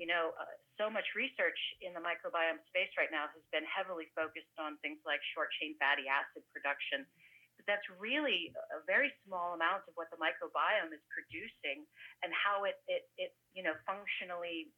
You 0.00 0.06
know, 0.06 0.30
uh, 0.38 0.46
so 0.78 0.86
much 0.86 1.04
research 1.18 1.58
in 1.82 1.90
the 1.90 1.98
microbiome 1.98 2.62
space 2.70 2.88
right 2.94 3.10
now 3.10 3.26
has 3.34 3.44
been 3.50 3.66
heavily 3.66 4.06
focused 4.14 4.54
on 4.54 4.78
things 4.78 5.02
like 5.02 5.18
short 5.34 5.50
chain 5.58 5.74
fatty 5.82 6.06
acid 6.06 6.46
production. 6.54 7.02
But 7.58 7.66
that's 7.66 7.82
really 7.98 8.54
a 8.70 8.78
very 8.86 9.10
small 9.26 9.58
amount 9.58 9.90
of 9.90 9.98
what 9.98 10.06
the 10.14 10.16
microbiome 10.22 10.94
is 10.94 11.02
producing 11.10 11.82
and 12.22 12.30
how 12.30 12.62
it, 12.62 12.78
it, 12.86 13.10
it 13.18 13.34
you 13.50 13.66
know, 13.66 13.74
functionally 13.82 14.70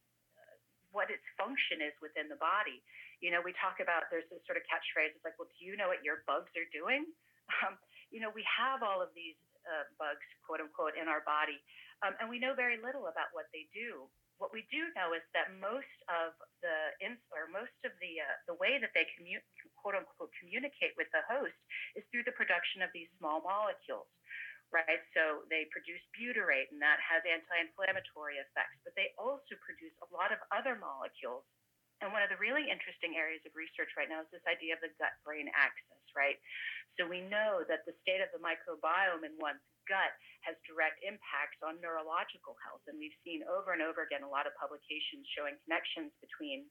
what 0.90 1.10
its 1.10 1.24
function 1.38 1.82
is 1.82 1.94
within 2.02 2.26
the 2.30 2.38
body. 2.38 2.82
You 3.22 3.30
know, 3.30 3.40
we 3.42 3.54
talk 3.58 3.78
about 3.82 4.08
there's 4.08 4.28
this 4.28 4.42
sort 4.46 4.58
of 4.58 4.64
catchphrase. 4.66 5.14
It's 5.14 5.24
like, 5.26 5.38
well, 5.38 5.50
do 5.50 5.60
you 5.62 5.74
know 5.78 5.88
what 5.90 6.02
your 6.02 6.22
bugs 6.26 6.52
are 6.58 6.68
doing? 6.70 7.06
Um, 7.66 7.74
you 8.14 8.22
know, 8.22 8.30
we 8.30 8.46
have 8.46 8.86
all 8.86 9.02
of 9.02 9.10
these 9.10 9.34
uh, 9.66 9.82
bugs, 9.98 10.22
quote 10.46 10.62
unquote, 10.62 10.94
in 10.94 11.10
our 11.10 11.18
body, 11.26 11.58
um, 12.06 12.14
and 12.22 12.30
we 12.30 12.38
know 12.38 12.54
very 12.54 12.78
little 12.78 13.10
about 13.10 13.34
what 13.34 13.50
they 13.50 13.66
do. 13.74 14.06
What 14.38 14.54
we 14.54 14.70
do 14.70 14.86
know 14.94 15.18
is 15.18 15.26
that 15.34 15.50
most 15.58 15.98
of 16.06 16.38
the 16.62 16.94
or 17.34 17.50
most 17.50 17.74
of 17.82 17.90
the 17.98 18.22
uh, 18.22 18.36
the 18.46 18.54
way 18.54 18.78
that 18.78 18.94
they 18.94 19.02
commu- 19.18 19.42
quote 19.74 19.98
unquote 19.98 20.30
communicate 20.38 20.94
with 20.94 21.10
the 21.10 21.26
host 21.26 21.58
is 21.98 22.06
through 22.14 22.22
the 22.22 22.38
production 22.38 22.86
of 22.86 22.94
these 22.94 23.10
small 23.18 23.42
molecules 23.42 24.06
right? 24.70 25.02
So 25.14 25.46
they 25.50 25.66
produce 25.74 26.02
butyrate, 26.14 26.70
and 26.70 26.80
that 26.82 26.98
has 27.02 27.22
anti-inflammatory 27.26 28.38
effects. 28.38 28.78
But 28.86 28.94
they 28.94 29.14
also 29.18 29.54
produce 29.62 29.94
a 30.02 30.08
lot 30.14 30.30
of 30.30 30.38
other 30.54 30.78
molecules. 30.78 31.46
And 32.00 32.16
one 32.16 32.24
of 32.24 32.32
the 32.32 32.40
really 32.40 32.64
interesting 32.64 33.20
areas 33.20 33.44
of 33.44 33.52
research 33.52 33.92
right 33.92 34.08
now 34.08 34.24
is 34.24 34.30
this 34.32 34.46
idea 34.48 34.72
of 34.72 34.80
the 34.80 34.88
gut-brain 34.96 35.52
axis, 35.52 36.00
right? 36.16 36.40
So 36.96 37.04
we 37.04 37.20
know 37.28 37.60
that 37.68 37.84
the 37.84 37.92
state 38.00 38.24
of 38.24 38.32
the 38.32 38.40
microbiome 38.40 39.20
in 39.20 39.36
one's 39.36 39.60
gut 39.84 40.16
has 40.48 40.56
direct 40.64 41.04
impacts 41.04 41.60
on 41.60 41.76
neurological 41.84 42.56
health, 42.64 42.80
and 42.88 42.96
we've 42.96 43.16
seen 43.20 43.44
over 43.44 43.76
and 43.76 43.84
over 43.84 44.08
again 44.08 44.24
a 44.24 44.32
lot 44.32 44.48
of 44.48 44.56
publications 44.56 45.28
showing 45.36 45.60
connections 45.68 46.08
between 46.24 46.64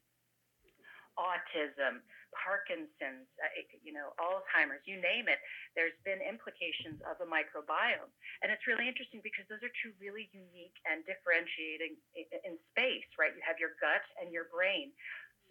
autism, 1.19 1.99
Parkinson's, 2.31 3.27
uh, 3.43 3.51
you 3.83 3.91
know, 3.91 4.15
Alzheimer's, 4.15 4.79
you 4.87 4.95
name 4.95 5.27
it. 5.27 5.43
There's 5.75 5.97
been 6.07 6.23
implications 6.23 7.03
of 7.03 7.19
the 7.19 7.27
microbiome. 7.27 8.07
And 8.39 8.47
it's 8.47 8.63
really 8.63 8.87
interesting 8.87 9.19
because 9.19 9.43
those 9.51 9.59
are 9.59 9.73
two 9.83 9.91
really 9.99 10.31
unique 10.31 10.79
and 10.87 11.03
differentiating 11.03 11.99
in 12.15 12.55
space, 12.71 13.09
right? 13.19 13.35
You 13.35 13.43
have 13.43 13.59
your 13.59 13.75
gut 13.83 14.05
and 14.23 14.31
your 14.31 14.47
brain. 14.47 14.95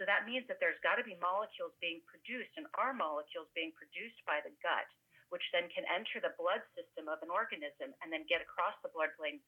So 0.01 0.07
that 0.07 0.25
means 0.25 0.47
that 0.47 0.63
there's 0.63 0.79
got 0.81 0.97
to 0.97 1.05
be 1.05 1.19
molecules 1.19 1.75
being 1.83 1.99
produced, 2.07 2.55
and 2.55 2.71
are 2.79 2.95
molecules 2.95 3.51
being 3.53 3.75
produced 3.75 4.23
by 4.25 4.39
the 4.47 4.55
gut, 4.63 4.87
which 5.35 5.43
then 5.51 5.67
can 5.75 5.83
enter 5.91 6.23
the 6.23 6.39
blood 6.39 6.63
system 6.79 7.11
of 7.11 7.19
an 7.21 7.35
organism 7.35 7.91
and 8.01 8.09
then 8.09 8.23
get 8.31 8.39
across 8.39 8.79
the 8.81 8.95
blood 8.95 9.11
brain 9.19 9.43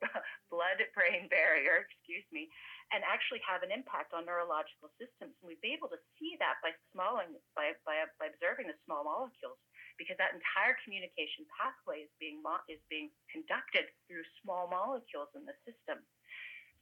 blood 0.52 0.80
brain 0.96 1.28
barrier, 1.28 1.84
excuse 1.86 2.26
me, 2.32 2.48
and 2.90 3.06
actually 3.06 3.40
have 3.46 3.62
an 3.62 3.70
impact 3.70 4.10
on 4.16 4.26
neurological 4.26 4.90
systems. 4.98 5.36
And 5.40 5.46
we've 5.46 5.60
been 5.62 5.76
able 5.76 5.92
to 5.92 6.00
see 6.18 6.34
that 6.42 6.58
by 6.64 6.74
smalling, 6.90 7.36
by, 7.54 7.76
by, 7.86 8.02
by 8.18 8.32
observing 8.32 8.66
the 8.72 8.78
small 8.82 9.06
molecules, 9.06 9.60
because 10.00 10.16
that 10.16 10.32
entire 10.32 10.74
communication 10.82 11.44
pathway 11.52 12.08
is 12.08 12.12
being 12.16 12.40
is 12.72 12.80
being 12.88 13.12
conducted 13.28 13.84
through 14.08 14.24
small 14.40 14.66
molecules 14.66 15.28
in 15.36 15.44
the 15.44 15.54
system. 15.68 16.00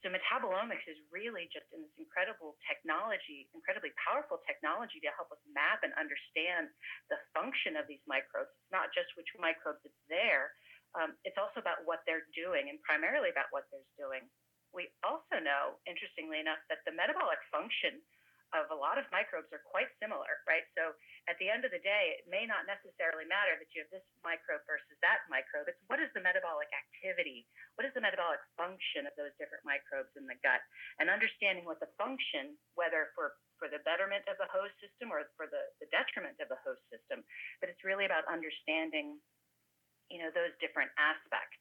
So 0.06 0.14
metabolomics 0.14 0.86
is 0.86 0.94
really 1.10 1.50
just 1.50 1.66
in 1.74 1.82
this 1.82 1.90
incredible 1.98 2.54
technology, 2.70 3.50
incredibly 3.50 3.90
powerful 3.98 4.38
technology 4.46 5.02
to 5.02 5.10
help 5.18 5.34
us 5.34 5.42
map 5.50 5.82
and 5.82 5.90
understand 5.98 6.70
the 7.10 7.18
function 7.34 7.74
of 7.74 7.90
these 7.90 8.02
microbes. 8.06 8.54
It's 8.62 8.70
not 8.70 8.94
just 8.94 9.10
which 9.18 9.26
microbes 9.34 9.82
it's 9.82 10.02
there, 10.06 10.54
um, 10.96 11.16
it's 11.24 11.36
also 11.36 11.60
about 11.60 11.84
what 11.84 12.00
they're 12.08 12.24
doing 12.32 12.72
and 12.72 12.80
primarily 12.80 13.28
about 13.28 13.52
what 13.52 13.68
they're 13.68 13.92
doing. 14.00 14.24
We 14.72 14.92
also 15.04 15.40
know, 15.40 15.80
interestingly 15.88 16.40
enough, 16.40 16.60
that 16.68 16.84
the 16.84 16.92
metabolic 16.92 17.40
function 17.48 18.00
of 18.56 18.68
a 18.72 18.78
lot 18.78 18.96
of 18.96 19.04
microbes 19.12 19.48
are 19.52 19.60
quite 19.60 19.92
similar, 20.00 20.40
right? 20.48 20.64
So 20.72 20.96
at 21.28 21.36
the 21.36 21.52
end 21.52 21.68
of 21.68 21.72
the 21.72 21.84
day, 21.84 22.16
it 22.16 22.24
may 22.24 22.48
not 22.48 22.64
necessarily 22.64 23.28
matter 23.28 23.60
that 23.60 23.68
you 23.76 23.84
have 23.84 23.92
this 23.92 24.04
microbe 24.24 24.64
versus 24.64 24.96
that 25.04 25.20
microbe. 25.28 25.68
It's 25.68 25.80
what 25.92 26.00
is 26.00 26.08
the 26.16 26.24
metabolic 26.24 26.72
activity? 26.72 27.44
What 27.76 27.84
is 27.84 27.92
the 27.92 28.00
metabolic 28.00 28.40
function 28.56 29.04
of 29.04 29.12
those 29.20 29.36
different 29.36 29.68
microbes 29.68 30.12
in 30.16 30.24
the 30.24 30.38
gut? 30.40 30.64
And 30.96 31.12
understanding 31.12 31.68
what 31.68 31.80
the 31.80 31.92
function, 32.00 32.56
whether 32.72 33.12
for 33.12 33.36
for 33.60 33.66
the 33.66 33.82
betterment 33.82 34.22
of 34.30 34.38
the 34.38 34.46
host 34.54 34.70
system 34.78 35.10
or 35.10 35.26
for 35.34 35.50
the, 35.50 35.58
the 35.82 35.90
detriment 35.90 36.38
of 36.38 36.46
the 36.46 36.62
host 36.62 36.78
system, 36.94 37.26
but 37.58 37.66
it's 37.66 37.82
really 37.82 38.06
about 38.06 38.22
understanding 38.30 39.18
you 40.10 40.18
know 40.18 40.30
those 40.34 40.52
different 40.60 40.90
aspects. 40.96 41.58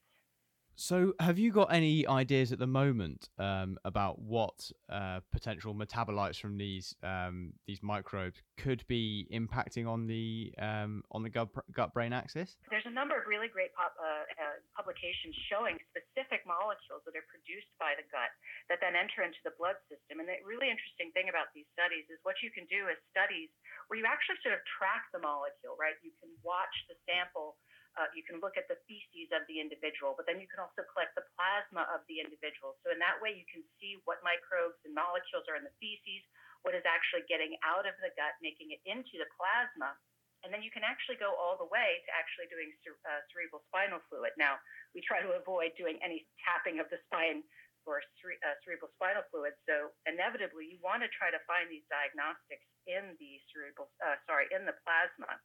So, 0.77 1.17
have 1.17 1.41
you 1.41 1.49
got 1.49 1.73
any 1.73 2.05
ideas 2.05 2.53
at 2.53 2.61
the 2.61 2.69
moment 2.69 3.33
um, 3.41 3.81
about 3.81 4.21
what 4.21 4.69
uh, 4.93 5.25
potential 5.33 5.73
metabolites 5.73 6.37
from 6.37 6.53
these 6.53 6.93
um, 7.01 7.57
these 7.65 7.81
microbes 7.81 8.45
could 8.61 8.85
be 8.85 9.25
impacting 9.33 9.89
on 9.89 10.05
the 10.05 10.53
um, 10.61 11.01
on 11.09 11.25
the 11.25 11.33
gut, 11.33 11.49
gut 11.73 11.97
brain 11.97 12.13
axis? 12.13 12.61
There's 12.69 12.85
a 12.85 12.93
number 12.93 13.17
of 13.17 13.25
really 13.25 13.49
great 13.49 13.73
pop, 13.73 13.97
uh, 13.97 14.29
uh, 14.37 14.61
publications 14.77 15.33
showing 15.49 15.81
specific 15.89 16.45
molecules 16.45 17.01
that 17.09 17.17
are 17.17 17.25
produced 17.25 17.73
by 17.81 17.97
the 17.97 18.05
gut 18.13 18.29
that 18.69 18.77
then 18.77 18.93
enter 18.93 19.25
into 19.25 19.41
the 19.41 19.57
blood 19.57 19.81
system. 19.89 20.21
And 20.21 20.29
the 20.29 20.37
really 20.45 20.69
interesting 20.69 21.09
thing 21.17 21.25
about 21.25 21.49
these 21.57 21.65
studies 21.73 22.05
is 22.13 22.21
what 22.21 22.37
you 22.45 22.53
can 22.53 22.69
do 22.69 22.85
is 22.85 23.01
studies 23.09 23.49
where 23.89 23.97
you 23.97 24.05
actually 24.05 24.37
sort 24.45 24.53
of 24.53 24.61
track 24.77 25.09
the 25.09 25.25
molecule, 25.25 25.73
right? 25.73 25.97
You 26.05 26.13
can 26.21 26.29
watch 26.45 26.85
the 26.85 26.93
sample 27.09 27.57
uh, 27.97 28.09
you 28.13 28.21
can 28.21 28.37
look 28.37 28.53
at 28.55 28.69
the 28.69 28.77
feces 28.85 29.33
of 29.33 29.41
the 29.49 29.57
individual, 29.57 30.13
but 30.13 30.29
then 30.29 30.37
you 30.37 30.45
can 30.45 30.61
also 30.61 30.85
collect 30.93 31.17
the 31.17 31.25
plasma 31.33 31.89
of 31.89 32.05
the 32.05 32.21
individual. 32.21 32.77
So 32.85 32.93
in 32.93 33.01
that 33.01 33.17
way, 33.17 33.33
you 33.33 33.47
can 33.49 33.65
see 33.81 33.97
what 34.05 34.21
microbes 34.21 34.77
and 34.85 34.93
molecules 34.93 35.49
are 35.49 35.57
in 35.57 35.65
the 35.65 35.73
feces, 35.81 36.21
what 36.61 36.77
is 36.77 36.85
actually 36.85 37.25
getting 37.25 37.57
out 37.65 37.89
of 37.89 37.97
the 37.97 38.13
gut, 38.13 38.37
making 38.45 38.69
it 38.69 38.81
into 38.85 39.17
the 39.17 39.25
plasma. 39.33 39.97
And 40.45 40.53
then 40.53 40.61
you 40.61 40.69
can 40.69 40.85
actually 40.85 41.17
go 41.17 41.33
all 41.33 41.57
the 41.57 41.65
way 41.65 42.05
to 42.05 42.09
actually 42.13 42.45
doing 42.53 42.69
uh, 42.85 43.21
cerebral 43.33 43.65
spinal 43.73 43.97
fluid. 44.05 44.37
Now, 44.37 44.61
we 44.93 45.01
try 45.01 45.17
to 45.25 45.33
avoid 45.33 45.73
doing 45.73 45.97
any 46.05 46.29
tapping 46.45 46.77
of 46.77 46.85
the 46.93 47.01
spine 47.09 47.41
for 47.81 48.05
cere- 48.21 48.37
uh, 48.45 48.53
cerebral 48.61 48.93
spinal 48.93 49.25
fluid. 49.33 49.57
So 49.65 49.89
inevitably, 50.05 50.69
you 50.69 50.77
want 50.85 51.01
to 51.01 51.09
try 51.09 51.33
to 51.33 51.41
find 51.49 51.65
these 51.71 51.87
diagnostics 51.89 52.67
in 52.85 53.17
the 53.17 53.41
cerebral, 53.49 53.89
uh, 54.05 54.21
sorry, 54.29 54.45
in 54.53 54.69
the 54.69 54.77
plasma. 54.85 55.41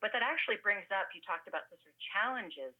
But 0.00 0.12
that 0.12 0.20
actually 0.20 0.60
brings 0.60 0.86
up, 0.92 1.08
you 1.16 1.24
talked 1.24 1.48
about 1.48 1.66
the 1.72 1.76
sort 1.80 1.92
of 1.92 1.98
challenges 2.12 2.74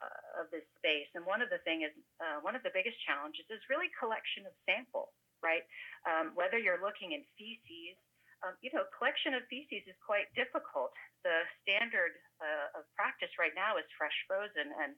uh, 0.00 0.44
of 0.44 0.52
this 0.52 0.64
space. 0.76 1.08
And 1.16 1.24
one 1.24 1.40
of 1.40 1.48
the 1.48 1.60
thing 1.64 1.84
is, 1.84 1.92
uh, 2.20 2.40
one 2.44 2.56
of 2.56 2.64
the 2.64 2.72
biggest 2.72 2.96
challenges 3.04 3.44
is 3.48 3.60
really 3.68 3.88
collection 3.96 4.44
of 4.44 4.52
sample, 4.68 5.12
right? 5.40 5.64
Um, 6.08 6.32
whether 6.36 6.60
you're 6.60 6.80
looking 6.80 7.12
in 7.16 7.24
feces, 7.36 7.96
um, 8.40 8.56
you 8.64 8.72
know, 8.72 8.88
collection 8.96 9.36
of 9.36 9.44
feces 9.52 9.84
is 9.84 9.96
quite 10.00 10.28
difficult. 10.32 10.92
The 11.24 11.44
standard 11.60 12.16
uh, 12.40 12.80
of 12.80 12.88
practice 12.96 13.32
right 13.36 13.52
now 13.52 13.76
is 13.76 13.84
fresh 14.00 14.16
frozen, 14.24 14.72
and 14.80 14.96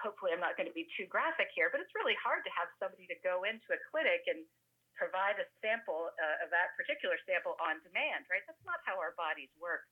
hopefully 0.00 0.32
I'm 0.32 0.40
not 0.40 0.56
going 0.56 0.68
to 0.68 0.76
be 0.76 0.88
too 0.96 1.04
graphic 1.08 1.52
here, 1.52 1.68
but 1.68 1.84
it's 1.84 1.92
really 1.92 2.16
hard 2.20 2.40
to 2.48 2.52
have 2.56 2.72
somebody 2.80 3.04
to 3.12 3.16
go 3.20 3.44
into 3.44 3.68
a 3.76 3.80
clinic 3.92 4.24
and 4.24 4.44
provide 4.96 5.40
a 5.40 5.46
sample 5.64 6.12
uh, 6.16 6.44
of 6.44 6.48
that 6.52 6.76
particular 6.76 7.16
sample 7.24 7.56
on 7.60 7.80
demand, 7.84 8.28
right? 8.28 8.44
That's 8.44 8.64
not 8.64 8.80
how 8.84 9.00
our 9.00 9.16
bodies 9.16 9.52
work. 9.56 9.84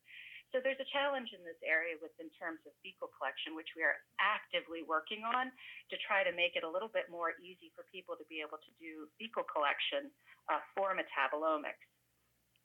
So 0.50 0.58
there's 0.58 0.82
a 0.82 0.90
challenge 0.90 1.30
in 1.30 1.46
this 1.46 1.58
area 1.62 1.94
with 2.02 2.10
in 2.18 2.26
terms 2.34 2.58
of 2.66 2.74
fecal 2.82 3.06
collection, 3.14 3.54
which 3.54 3.70
we 3.78 3.86
are 3.86 3.94
actively 4.18 4.82
working 4.82 5.22
on 5.22 5.54
to 5.90 5.96
try 6.02 6.26
to 6.26 6.34
make 6.34 6.58
it 6.58 6.66
a 6.66 6.70
little 6.70 6.90
bit 6.90 7.06
more 7.06 7.38
easy 7.38 7.70
for 7.78 7.86
people 7.94 8.18
to 8.18 8.26
be 8.26 8.42
able 8.42 8.58
to 8.58 8.72
do 8.82 9.06
fecal 9.14 9.46
collection 9.46 10.10
uh, 10.50 10.58
for 10.74 10.90
metabolomics. 10.98 11.86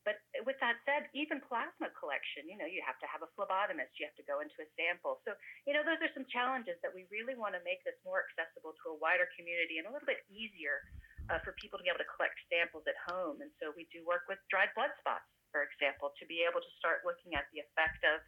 But 0.01 0.21
with 0.45 0.57
that 0.61 0.77
said, 0.85 1.09
even 1.17 1.41
plasma 1.41 1.89
collection, 1.97 2.45
you 2.45 2.57
know, 2.57 2.69
you 2.69 2.81
have 2.85 3.01
to 3.01 3.09
have 3.09 3.25
a 3.25 3.29
phlebotomist, 3.33 3.97
you 3.97 4.05
have 4.05 4.17
to 4.21 4.25
go 4.29 4.37
into 4.37 4.53
a 4.61 4.69
sample. 4.77 5.21
So, 5.25 5.33
you 5.65 5.73
know, 5.73 5.81
those 5.81 5.97
are 5.97 6.13
some 6.13 6.29
challenges 6.29 6.77
that 6.85 6.93
we 6.93 7.09
really 7.09 7.33
want 7.33 7.57
to 7.57 7.61
make 7.65 7.81
this 7.81 7.97
more 8.05 8.21
accessible 8.29 8.77
to 8.85 8.93
a 8.93 8.97
wider 9.01 9.25
community 9.33 9.81
and 9.81 9.89
a 9.89 9.93
little 9.93 10.05
bit 10.05 10.21
easier 10.29 10.85
uh, 11.33 11.41
for 11.41 11.57
people 11.57 11.81
to 11.81 11.83
be 11.85 11.89
able 11.89 12.05
to 12.05 12.11
collect 12.17 12.37
samples 12.53 12.85
at 12.85 12.97
home. 13.09 13.41
And 13.41 13.49
so 13.57 13.73
we 13.73 13.89
do 13.89 14.05
work 14.05 14.29
with 14.29 14.37
dried 14.53 14.69
blood 14.77 14.93
spots 15.01 15.25
for 15.55 15.63
example, 15.63 16.11
to 16.19 16.27
be 16.27 16.43
able 16.43 16.59
to 16.59 16.71
start 16.75 17.07
looking 17.07 17.31
at 17.31 17.47
the 17.55 17.63
effect 17.63 18.03
of, 18.03 18.19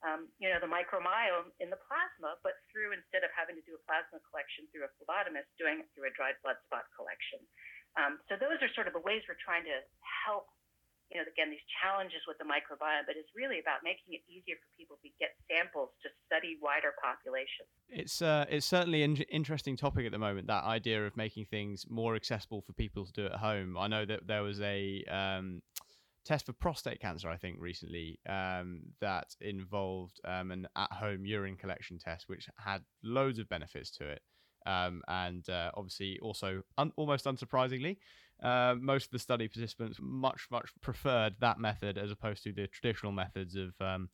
um, 0.00 0.32
you 0.40 0.48
know, 0.48 0.56
the 0.56 0.70
microbiome 0.72 1.52
in 1.60 1.68
the 1.68 1.76
plasma, 1.84 2.40
but 2.40 2.56
through 2.72 2.96
instead 2.96 3.20
of 3.20 3.28
having 3.36 3.52
to 3.52 3.64
do 3.68 3.76
a 3.76 3.82
plasma 3.84 4.16
collection 4.32 4.64
through 4.72 4.88
a 4.88 4.92
phlebotomist, 4.96 5.52
doing 5.60 5.84
it 5.84 5.92
through 5.92 6.08
a 6.08 6.14
dried 6.16 6.40
blood 6.40 6.56
spot 6.64 6.88
collection. 6.96 7.44
Um, 8.00 8.16
so 8.32 8.40
those 8.40 8.64
are 8.64 8.72
sort 8.72 8.88
of 8.88 8.96
the 8.96 9.04
ways 9.04 9.20
we're 9.28 9.36
trying 9.44 9.68
to 9.68 9.84
help. 10.24 10.48
You 11.12 11.20
know, 11.20 11.28
again, 11.28 11.52
these 11.52 11.68
challenges 11.84 12.24
with 12.24 12.40
the 12.40 12.48
microbiome, 12.48 13.04
but 13.04 13.14
it's 13.20 13.28
really 13.36 13.60
about 13.60 13.84
making 13.84 14.16
it 14.16 14.24
easier 14.24 14.56
for 14.56 14.68
people 14.72 14.96
to 15.04 15.08
get 15.20 15.36
samples 15.52 15.92
to 16.00 16.08
study 16.24 16.56
wider 16.64 16.96
populations. 16.96 17.68
It's 17.92 18.24
uh, 18.24 18.48
it's 18.48 18.64
certainly 18.64 19.04
an 19.04 19.20
interesting 19.28 19.76
topic 19.76 20.06
at 20.06 20.12
the 20.16 20.18
moment. 20.18 20.48
That 20.48 20.64
idea 20.64 21.04
of 21.04 21.14
making 21.14 21.44
things 21.52 21.84
more 21.88 22.16
accessible 22.16 22.62
for 22.62 22.72
people 22.72 23.04
to 23.04 23.12
do 23.12 23.26
at 23.26 23.36
home. 23.36 23.76
I 23.76 23.86
know 23.86 24.08
that 24.08 24.26
there 24.26 24.42
was 24.42 24.64
a 24.64 25.04
um, 25.04 25.60
test 26.24 26.46
for 26.46 26.52
prostate 26.52 27.00
cancer, 27.00 27.28
I 27.28 27.36
think, 27.36 27.56
recently 27.60 28.18
um, 28.28 28.80
that 29.00 29.34
involved 29.40 30.20
um, 30.24 30.50
an 30.50 30.68
at-home 30.76 31.24
urine 31.26 31.56
collection 31.56 31.98
test, 31.98 32.28
which 32.28 32.48
had 32.56 32.82
loads 33.02 33.38
of 33.38 33.48
benefits 33.48 33.90
to 33.98 34.08
it, 34.08 34.20
um, 34.66 35.02
and 35.08 35.48
uh, 35.48 35.70
obviously 35.74 36.18
also 36.20 36.62
un- 36.78 36.92
almost 36.96 37.26
unsurprisingly, 37.26 37.98
uh, 38.42 38.74
most 38.80 39.06
of 39.06 39.10
the 39.12 39.18
study 39.18 39.48
participants 39.48 39.98
much 40.00 40.48
much 40.50 40.70
preferred 40.80 41.34
that 41.40 41.58
method 41.58 41.98
as 41.98 42.10
opposed 42.10 42.42
to 42.42 42.52
the 42.52 42.66
traditional 42.66 43.12
methods 43.12 43.54
of 43.54 43.74
um, 43.80 44.08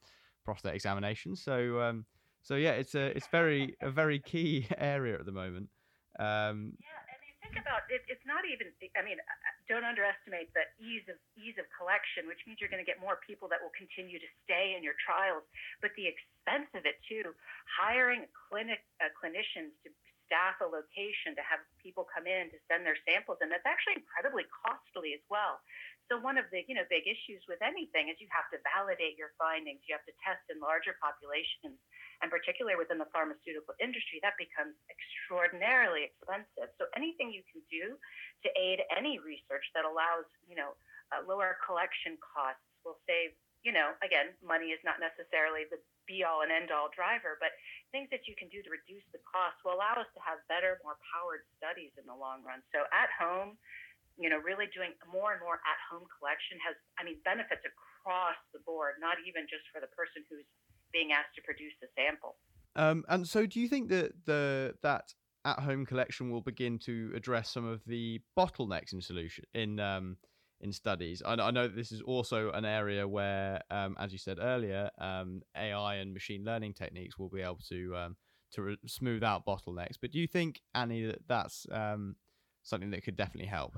prostate 0.45 0.75
examination. 0.75 1.35
So 1.37 1.81
um, 1.81 2.05
so 2.43 2.57
yeah, 2.57 2.73
it's 2.73 2.95
a 2.95 3.17
it's 3.17 3.29
very 3.29 3.77
a 3.81 3.91
very 3.91 4.19
key 4.19 4.67
area 4.79 5.15
at 5.19 5.27
the 5.27 5.33
moment. 5.33 5.69
Um, 6.19 6.73
yeah 6.81 7.00
think 7.51 7.67
about 7.67 7.91
it, 7.91 8.07
it's 8.07 8.23
not 8.23 8.47
even. 8.47 8.71
I 8.95 9.03
mean, 9.03 9.19
don't 9.67 9.83
underestimate 9.83 10.55
the 10.55 10.63
ease 10.79 11.03
of 11.11 11.19
ease 11.35 11.59
of 11.59 11.67
collection, 11.75 12.31
which 12.31 12.39
means 12.47 12.63
you're 12.63 12.71
going 12.71 12.83
to 12.83 12.87
get 12.87 13.03
more 13.03 13.19
people 13.27 13.51
that 13.51 13.59
will 13.59 13.75
continue 13.75 14.23
to 14.23 14.31
stay 14.47 14.79
in 14.79 14.87
your 14.87 14.95
trials. 15.03 15.43
But 15.83 15.91
the 15.99 16.07
expense 16.07 16.71
of 16.79 16.87
it 16.87 17.03
too, 17.11 17.35
hiring 17.67 18.31
clinic 18.31 18.87
uh, 19.03 19.11
clinicians 19.19 19.75
to 19.83 19.91
staff 20.31 20.63
a 20.63 20.69
location 20.71 21.35
to 21.35 21.43
have 21.43 21.59
people 21.83 22.07
come 22.07 22.31
in 22.31 22.47
to 22.55 22.59
send 22.71 22.87
their 22.87 22.99
samples, 23.03 23.43
and 23.43 23.51
that's 23.51 23.67
actually 23.67 23.99
incredibly 23.99 24.47
costly 24.63 25.19
as 25.19 25.25
well. 25.27 25.59
So 26.11 26.19
one 26.19 26.35
of 26.35 26.51
the 26.51 26.67
you 26.67 26.75
know 26.75 26.83
big 26.91 27.07
issues 27.07 27.39
with 27.47 27.63
anything 27.63 28.11
is 28.11 28.19
you 28.19 28.27
have 28.35 28.51
to 28.51 28.59
validate 28.75 29.15
your 29.15 29.31
findings. 29.39 29.87
You 29.87 29.95
have 29.95 30.03
to 30.11 30.17
test 30.19 30.43
in 30.51 30.59
larger 30.59 30.99
populations, 30.99 31.79
and 32.19 32.27
particularly 32.27 32.75
within 32.75 32.99
the 32.99 33.07
pharmaceutical 33.15 33.79
industry, 33.79 34.19
that 34.27 34.35
becomes 34.35 34.75
extraordinarily 34.91 36.11
expensive. 36.11 36.75
So 36.83 36.91
anything 36.99 37.31
you 37.31 37.47
can 37.47 37.63
do 37.71 37.95
to 38.43 38.49
aid 38.59 38.83
any 38.91 39.23
research 39.23 39.71
that 39.79 39.87
allows 39.87 40.27
you 40.51 40.59
know 40.59 40.75
uh, 41.15 41.23
lower 41.23 41.63
collection 41.63 42.19
costs 42.19 42.67
will 42.83 42.99
save 43.07 43.31
you 43.61 43.77
know, 43.77 43.93
again, 44.01 44.33
money 44.41 44.73
is 44.73 44.81
not 44.89 44.97
necessarily 45.05 45.69
the 45.69 45.77
be 46.09 46.25
all 46.25 46.41
and 46.41 46.51
end 46.51 46.73
all 46.73 46.89
driver, 46.91 47.37
but 47.39 47.53
things 47.93 48.09
that 48.09 48.25
you 48.25 48.33
can 48.33 48.49
do 48.49 48.65
to 48.65 48.71
reduce 48.73 49.05
the 49.13 49.21
cost 49.21 49.61
will 49.63 49.77
allow 49.77 50.01
us 50.01 50.09
to 50.17 50.21
have 50.25 50.41
better, 50.49 50.81
more 50.81 50.97
powered 51.13 51.45
studies 51.61 51.93
in 52.01 52.09
the 52.09 52.17
long 52.17 52.41
run. 52.41 52.65
So 52.73 52.89
at 52.89 53.13
home, 53.15 53.61
you 54.21 54.29
know, 54.29 54.37
really 54.37 54.69
doing 54.77 54.93
more 55.09 55.33
and 55.33 55.41
more 55.41 55.57
at 55.65 55.79
home 55.89 56.05
collection 56.21 56.61
has, 56.61 56.77
I 57.01 57.09
mean, 57.09 57.17
benefits 57.25 57.65
across 57.65 58.37
the 58.53 58.61
board, 58.69 59.01
not 59.01 59.17
even 59.25 59.49
just 59.49 59.65
for 59.73 59.81
the 59.81 59.89
person 59.97 60.21
who's 60.29 60.45
being 60.93 61.17
asked 61.17 61.33
to 61.41 61.43
produce 61.43 61.73
the 61.81 61.89
sample. 61.97 62.37
Um, 62.77 63.05
and 63.09 63.27
so, 63.27 63.47
do 63.47 63.59
you 63.59 63.69
think 63.69 63.89
that 63.89 64.13
the 64.27 64.75
that 64.83 65.15
at 65.45 65.61
home 65.61 65.87
collection 65.87 66.31
will 66.31 66.43
begin 66.43 66.79
to 66.79 67.13
address 67.17 67.51
some 67.51 67.65
of 67.65 67.81
the 67.87 68.21
bottlenecks 68.39 68.93
in 68.93 69.01
solution 69.01 69.45
in 69.55 69.81
um, 69.81 70.19
in 70.61 70.73
studies? 70.73 71.23
I, 71.25 71.35
I 71.35 71.51
know 71.51 71.67
this 71.67 71.91
is 71.91 72.03
also 72.03 72.51
an 72.53 72.65
area 72.65 73.09
where, 73.09 73.63
um, 73.71 73.97
as 73.99 74.13
you 74.13 74.19
said 74.19 74.39
earlier, 74.41 74.91
um, 75.01 75.43
AI 75.57 75.97
and 75.97 76.13
machine 76.13 76.45
learning 76.45 76.75
techniques 76.75 77.19
will 77.19 77.31
be 77.31 77.41
able 77.41 77.61
to 77.71 77.97
um, 77.97 78.17
to 78.53 78.63
re- 78.63 78.79
smooth 78.87 79.25
out 79.25 79.47
bottlenecks. 79.47 79.97
But 80.01 80.13
do 80.13 80.19
you 80.19 80.27
think, 80.27 80.61
Annie, 80.75 81.07
that 81.07 81.27
that's 81.27 81.67
um, 81.73 82.17
something 82.63 82.91
that 82.91 83.03
could 83.03 83.17
definitely 83.17 83.49
help? 83.49 83.75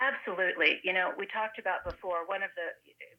Absolutely. 0.00 0.80
You 0.82 0.92
know, 0.92 1.12
we 1.18 1.26
talked 1.28 1.58
about 1.58 1.84
before 1.84 2.24
one 2.26 2.42
of 2.42 2.50
the 2.56 2.72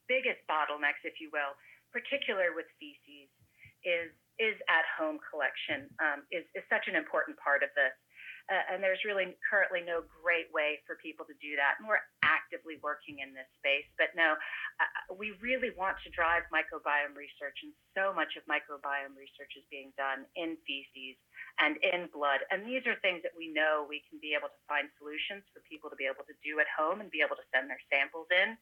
biggest 0.08 0.42
bottlenecks, 0.50 1.04
if 1.04 1.22
you 1.22 1.30
will, 1.32 1.56
particular 1.92 2.52
with 2.56 2.68
feces, 2.80 3.30
is 3.84 4.12
is 4.42 4.58
at 4.66 4.82
home 4.98 5.22
collection 5.30 5.86
um, 6.02 6.26
is, 6.34 6.42
is 6.58 6.66
such 6.66 6.90
an 6.90 6.98
important 6.98 7.38
part 7.38 7.62
of 7.62 7.70
this. 7.78 7.94
Uh, 8.52 8.76
and 8.76 8.84
there's 8.84 9.00
really 9.08 9.40
currently 9.48 9.80
no 9.80 10.04
great 10.20 10.52
way 10.52 10.76
for 10.84 11.00
people 11.00 11.24
to 11.24 11.32
do 11.40 11.56
that. 11.56 11.80
And 11.80 11.88
we're 11.88 12.04
actively 12.28 12.76
working 12.84 13.24
in 13.24 13.32
this 13.32 13.48
space. 13.56 13.88
But 13.96 14.12
no, 14.20 14.36
uh, 14.36 15.16
we 15.16 15.32
really 15.40 15.72
want 15.80 15.96
to 16.04 16.12
drive 16.12 16.44
microbiome 16.52 17.16
research, 17.16 17.56
and 17.64 17.72
so 17.96 18.12
much 18.12 18.36
of 18.36 18.44
microbiome 18.44 19.16
research 19.16 19.54
is 19.56 19.64
being 19.72 19.96
done 19.96 20.28
in 20.36 20.60
feces 20.68 21.16
and 21.60 21.78
in 21.86 22.10
blood. 22.10 22.42
And 22.50 22.66
these 22.66 22.86
are 22.90 22.98
things 23.06 23.22
that 23.22 23.36
we 23.38 23.52
know 23.54 23.86
we 23.86 24.02
can 24.10 24.18
be 24.18 24.34
able 24.34 24.50
to 24.50 24.62
find 24.66 24.90
solutions 24.98 25.46
for 25.54 25.62
people 25.70 25.90
to 25.90 25.98
be 25.98 26.10
able 26.10 26.26
to 26.26 26.36
do 26.42 26.58
at 26.58 26.70
home 26.70 27.02
and 27.02 27.14
be 27.14 27.22
able 27.22 27.38
to 27.38 27.46
send 27.54 27.70
their 27.70 27.82
samples 27.94 28.28
in. 28.34 28.58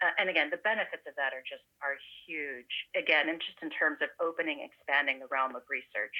Uh, 0.00 0.10
and 0.18 0.32
again, 0.32 0.48
the 0.50 0.62
benefits 0.64 1.04
of 1.06 1.14
that 1.14 1.36
are 1.36 1.44
just 1.44 1.62
are 1.84 1.94
huge. 2.26 2.72
Again, 2.96 3.28
and 3.28 3.38
just 3.38 3.60
in 3.62 3.70
terms 3.70 4.00
of 4.00 4.08
opening, 4.18 4.64
expanding 4.64 5.20
the 5.20 5.28
realm 5.30 5.54
of 5.54 5.62
research. 5.68 6.16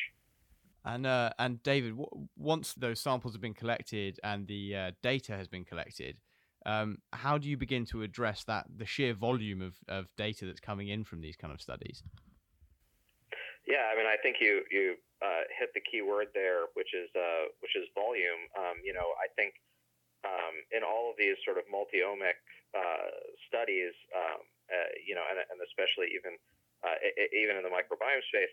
And 0.85 1.07
uh, 1.07 1.31
and 1.39 1.63
David, 1.63 1.97
w- 1.97 2.29
once 2.37 2.75
those 2.75 3.01
samples 3.01 3.35
have 3.35 3.43
been 3.43 3.55
collected 3.55 4.21
and 4.23 4.47
the 4.47 4.77
uh, 4.77 4.91
data 5.03 5.33
has 5.33 5.49
been 5.49 5.65
collected, 5.65 6.19
um, 6.67 6.99
how 7.13 7.39
do 7.39 7.49
you 7.49 7.57
begin 7.57 7.85
to 7.87 8.03
address 8.03 8.45
that 8.45 8.67
the 8.77 8.87
sheer 8.87 9.15
volume 9.15 9.63
of, 9.63 9.75
of 9.89 10.07
data 10.17 10.47
that's 10.47 10.61
coming 10.61 10.89
in 10.89 11.05
from 11.05 11.21
these 11.21 11.37
kind 11.37 11.53
of 11.53 11.61
studies? 11.61 12.03
Yeah, 13.67 13.91
I 13.93 13.97
mean, 13.97 14.07
I 14.07 14.17
think 14.23 14.37
you 14.41 14.63
you 14.71 14.97
uh, 15.23 15.47
hit 15.55 15.71
the 15.71 15.85
key 15.87 16.03
word 16.03 16.35
there, 16.35 16.67
which 16.75 16.91
is 16.93 17.07
uh, 17.15 17.47
which 17.63 17.79
is 17.79 17.87
volume. 17.95 18.51
Um, 18.59 18.83
you 18.83 18.91
know, 18.91 19.15
I 19.23 19.31
think 19.39 19.55
um, 20.27 20.55
in 20.75 20.83
all 20.83 21.15
of 21.15 21.17
these 21.17 21.39
sort 21.47 21.63
of 21.63 21.65
multi-omic 21.71 22.43
uh, 22.75 23.11
studies, 23.47 23.95
um, 24.11 24.43
uh, 24.67 24.91
you 24.99 25.15
know, 25.15 25.23
and, 25.31 25.39
and 25.39 25.59
especially 25.63 26.11
even 26.19 26.35
uh, 26.83 26.99
even 27.31 27.55
in 27.55 27.63
the 27.63 27.71
microbiome 27.71 28.23
space, 28.27 28.51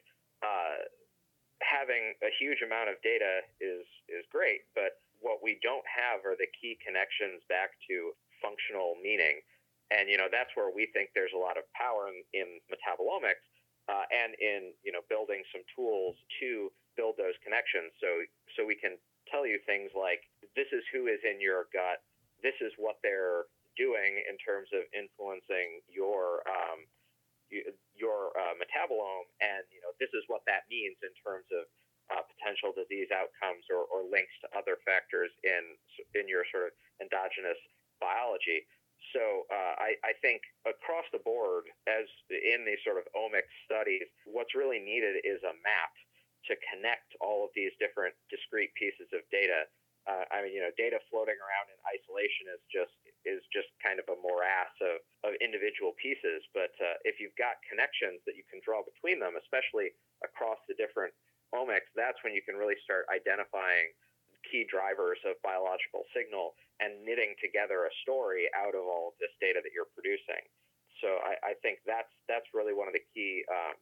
having 1.65 2.15
a 2.23 2.31
huge 2.37 2.61
amount 2.61 2.93
of 2.93 3.01
data 3.01 3.41
is 3.57 3.85
is 4.05 4.23
great, 4.29 4.69
but 4.77 5.01
what 5.19 5.41
we 5.43 5.59
don't 5.65 5.83
have 5.89 6.23
are 6.23 6.37
the 6.39 6.47
key 6.55 6.79
connections 6.79 7.43
back 7.51 7.75
to 7.89 8.13
functional 8.39 8.95
meaning, 9.01 9.41
and 9.89 10.05
you 10.05 10.21
know 10.21 10.29
that's 10.29 10.53
where 10.53 10.69
we 10.69 10.85
think 10.93 11.09
there's 11.17 11.33
a 11.33 11.41
lot 11.41 11.57
of 11.57 11.65
power 11.73 12.13
in, 12.13 12.21
in 12.37 12.47
metabolomics 12.69 13.43
uh, 13.89 14.05
and 14.13 14.37
in 14.37 14.61
you 14.85 14.93
know 14.93 15.01
building 15.09 15.41
some 15.49 15.65
tools 15.73 16.13
to 16.39 16.69
build 16.93 17.17
those 17.17 17.33
connections. 17.41 17.89
So 17.97 18.21
so 18.53 18.61
we 18.61 18.77
can 18.77 19.01
tell 19.33 19.49
you 19.49 19.57
things 19.65 19.89
like 19.97 20.21
this 20.53 20.69
is 20.69 20.85
who 20.93 21.09
is 21.09 21.17
in 21.25 21.41
your 21.41 21.65
gut, 21.73 22.05
this 22.45 22.55
is 22.61 22.69
what 22.77 23.01
they're 23.01 23.49
doing 23.73 24.21
in 24.29 24.37
terms 24.37 24.69
of 24.77 24.85
influencing 24.93 25.81
your 25.89 26.45
um, 26.45 26.85
your 27.97 28.29
uh, 28.37 28.53
metabolome, 28.61 29.25
and 29.41 29.65
you 29.73 29.81
know 29.81 29.89
this 29.97 30.13
is 30.13 30.21
what 30.29 30.45
that 30.45 30.69
means 30.69 30.97
in 31.01 31.13
terms 31.25 31.49
of 31.49 31.65
uh, 32.13 32.25
potential 32.25 32.73
disease 32.73 33.09
outcomes 33.13 33.65
or, 33.69 33.85
or 33.89 34.05
links 34.05 34.33
to 34.41 34.47
other 34.53 34.77
factors 34.85 35.33
in 35.41 35.77
in 36.13 36.29
your 36.29 36.45
sort 36.53 36.69
of 36.69 36.73
endogenous 37.01 37.57
biology. 37.97 38.65
So 39.15 39.49
uh, 39.49 39.73
I, 39.81 39.97
I, 40.05 40.13
think 40.21 40.45
across 40.69 41.05
the 41.09 41.23
board, 41.25 41.65
as 41.89 42.05
in 42.29 42.61
these 42.61 42.77
sort 42.85 43.01
of 43.01 43.09
omics 43.17 43.49
studies, 43.65 44.05
what's 44.29 44.53
really 44.53 44.77
needed 44.77 45.25
is 45.25 45.41
a 45.41 45.55
map 45.65 45.93
to 46.45 46.53
connect 46.69 47.09
all 47.17 47.41
of 47.41 47.51
these 47.57 47.73
different 47.81 48.13
discrete 48.29 48.69
pieces 48.77 49.09
of 49.17 49.25
data 49.33 49.65
uh, 50.09 50.25
I 50.33 50.41
mean, 50.41 50.57
you 50.57 50.61
know, 50.65 50.73
data 50.73 50.97
floating 51.13 51.37
around 51.37 51.69
in 51.69 51.77
isolation 51.85 52.49
is 52.49 52.63
just 52.65 52.93
is 53.27 53.45
just 53.53 53.69
kind 53.83 54.01
of 54.01 54.09
a 54.09 54.17
morass 54.17 54.73
of, 54.81 55.03
of 55.27 55.37
individual 55.37 55.93
pieces. 56.01 56.41
But 56.55 56.73
uh, 56.81 56.97
if 57.05 57.21
you've 57.21 57.35
got 57.37 57.61
connections 57.69 58.23
that 58.25 58.33
you 58.33 58.47
can 58.49 58.57
draw 58.65 58.81
between 58.81 59.21
them, 59.21 59.37
especially 59.37 59.93
across 60.25 60.57
the 60.65 60.73
different 60.79 61.13
omics, 61.53 61.91
that's 61.93 62.17
when 62.25 62.33
you 62.33 62.41
can 62.41 62.57
really 62.57 62.79
start 62.81 63.05
identifying 63.13 63.93
key 64.49 64.65
drivers 64.65 65.21
of 65.23 65.37
biological 65.45 66.03
signal 66.11 66.57
and 66.81 66.99
knitting 67.05 67.37
together 67.39 67.85
a 67.85 67.93
story 68.03 68.49
out 68.57 68.73
of 68.73 68.83
all 68.83 69.13
of 69.13 69.15
this 69.21 69.33
data 69.39 69.61
that 69.61 69.71
you're 69.71 69.89
producing. 69.93 70.41
So 70.99 71.21
I, 71.23 71.53
I 71.53 71.53
think 71.63 71.79
that's 71.87 72.11
that's 72.27 72.49
really 72.51 72.75
one 72.75 72.89
of 72.89 72.95
the 72.97 73.05
key 73.15 73.45
um, 73.47 73.77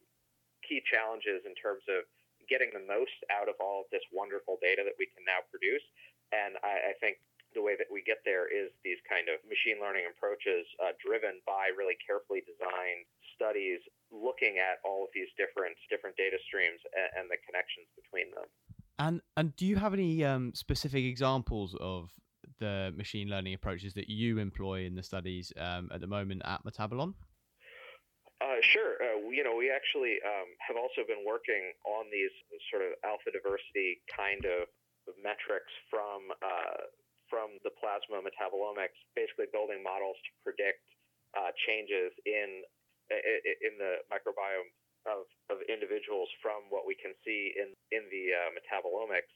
key 0.62 0.84
challenges 0.86 1.42
in 1.48 1.56
terms 1.58 1.82
of 1.90 2.06
getting 2.46 2.70
the 2.72 2.84
most 2.84 3.18
out 3.28 3.50
of 3.50 3.58
all 3.60 3.84
of 3.84 3.88
this 3.90 4.04
wonderful 4.14 4.56
data 4.62 4.80
that 4.86 4.96
we 4.96 5.10
can 5.12 5.26
now 5.26 5.42
produce 5.50 5.84
and 6.32 6.60
I, 6.60 6.92
I 6.92 6.94
think 7.00 7.20
the 7.56 7.64
way 7.64 7.72
that 7.80 7.88
we 7.88 8.04
get 8.04 8.20
there 8.28 8.44
is 8.44 8.68
these 8.84 9.00
kind 9.08 9.32
of 9.32 9.40
machine 9.48 9.80
learning 9.80 10.04
approaches 10.04 10.68
uh, 10.84 10.92
driven 11.00 11.40
by 11.48 11.72
really 11.72 11.96
carefully 12.04 12.44
designed 12.44 13.08
studies 13.32 13.80
looking 14.12 14.60
at 14.60 14.84
all 14.84 15.08
of 15.08 15.10
these 15.16 15.32
different 15.40 15.72
different 15.88 16.16
data 16.20 16.36
streams 16.44 16.80
and, 16.92 17.08
and 17.16 17.26
the 17.32 17.40
connections 17.48 17.88
between 17.96 18.28
them. 18.36 18.48
And 18.98 19.20
and 19.36 19.54
do 19.54 19.66
you 19.66 19.76
have 19.76 19.94
any 19.94 20.24
um, 20.24 20.52
specific 20.54 21.04
examples 21.04 21.76
of 21.80 22.10
the 22.58 22.92
machine 22.96 23.28
learning 23.28 23.54
approaches 23.54 23.94
that 23.94 24.08
you 24.08 24.38
employ 24.38 24.84
in 24.84 24.94
the 24.94 25.02
studies 25.02 25.52
um, 25.56 25.88
at 25.94 26.00
the 26.00 26.06
moment 26.06 26.42
at 26.44 26.64
Metabolon? 26.64 27.14
Uh, 28.40 28.58
sure. 28.62 28.98
Uh, 29.02 29.30
you 29.30 29.42
know, 29.42 29.54
we 29.54 29.70
actually 29.70 30.18
um, 30.22 30.50
have 30.62 30.78
also 30.78 31.02
been 31.06 31.26
working 31.26 31.74
on 31.86 32.06
these 32.10 32.30
sort 32.70 32.82
of 32.82 32.94
alpha 33.02 33.30
diversity 33.30 33.98
kind 34.10 34.42
of 34.46 34.66
metrics 35.22 35.70
from 35.90 36.30
uh, 36.42 36.90
from 37.30 37.60
the 37.62 37.70
plasma 37.78 38.18
metabolomics, 38.18 38.98
basically 39.14 39.46
building 39.52 39.82
models 39.82 40.16
to 40.26 40.30
predict 40.42 40.82
uh, 41.38 41.54
changes 41.66 42.10
in 42.26 42.66
in 43.08 43.78
the 43.78 44.02
microbiome 44.10 44.68
of, 45.08 45.26
of 45.48 45.64
individuals 45.66 46.28
from 46.44 46.68
what 46.68 46.84
we 46.84 46.94
can 46.96 47.16
see 47.24 47.52
in 47.56 47.72
in 47.90 48.04
the 48.12 48.24
uh, 48.32 48.50
metabolomics. 48.52 49.30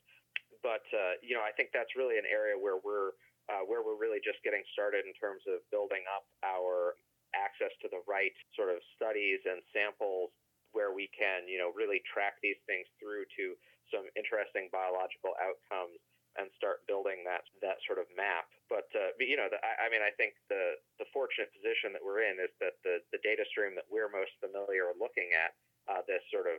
But 0.61 0.85
uh, 0.93 1.19
you 1.25 1.35
know, 1.35 1.43
I 1.43 1.53
think 1.57 1.73
that's 1.73 1.97
really 1.97 2.21
an 2.21 2.29
area 2.29 2.55
where 2.55 2.79
we're 2.79 3.17
uh, 3.51 3.67
where 3.67 3.83
we're 3.83 3.99
really 3.99 4.23
just 4.23 4.39
getting 4.47 4.63
started 4.71 5.09
in 5.09 5.15
terms 5.19 5.43
of 5.51 5.65
building 5.75 6.07
up 6.07 6.25
our 6.47 6.95
access 7.33 7.73
to 7.81 7.89
the 7.89 8.05
right 8.05 8.35
sort 8.53 8.69
of 8.69 8.79
studies 8.95 9.41
and 9.49 9.65
samples 9.73 10.31
where 10.73 10.93
we 10.93 11.09
can, 11.13 11.49
you 11.49 11.61
know, 11.61 11.73
really 11.73 12.01
track 12.09 12.41
these 12.41 12.61
things 12.65 12.89
through 12.97 13.29
to 13.37 13.57
some 13.93 14.09
interesting 14.17 14.73
biological 14.73 15.37
outcomes 15.37 16.01
and 16.41 16.49
start 16.57 16.81
building 16.89 17.21
that 17.29 17.45
that 17.61 17.77
sort 17.85 18.01
of 18.01 18.09
map. 18.17 18.49
But 18.73 18.89
uh, 18.97 19.13
you 19.21 19.37
know, 19.37 19.53
the, 19.53 19.61
I, 19.61 19.85
I, 19.85 19.93
mean, 19.93 20.01
I 20.01 20.13
think 20.17 20.33
the 20.49 20.81
fortunate 21.13 21.53
position 21.53 21.93
that 21.93 22.03
we're 22.03 22.25
in 22.25 22.41
is 22.41 22.53
that 22.59 22.81
the 22.83 23.05
the 23.13 23.21
data 23.23 23.45
stream 23.49 23.77
that 23.77 23.87
we're 23.89 24.11
most 24.11 24.33
familiar 24.41 24.91
looking 24.97 25.31
at, 25.37 25.53
uh, 25.87 26.03
this 26.09 26.25
sort 26.33 26.49
of 26.49 26.59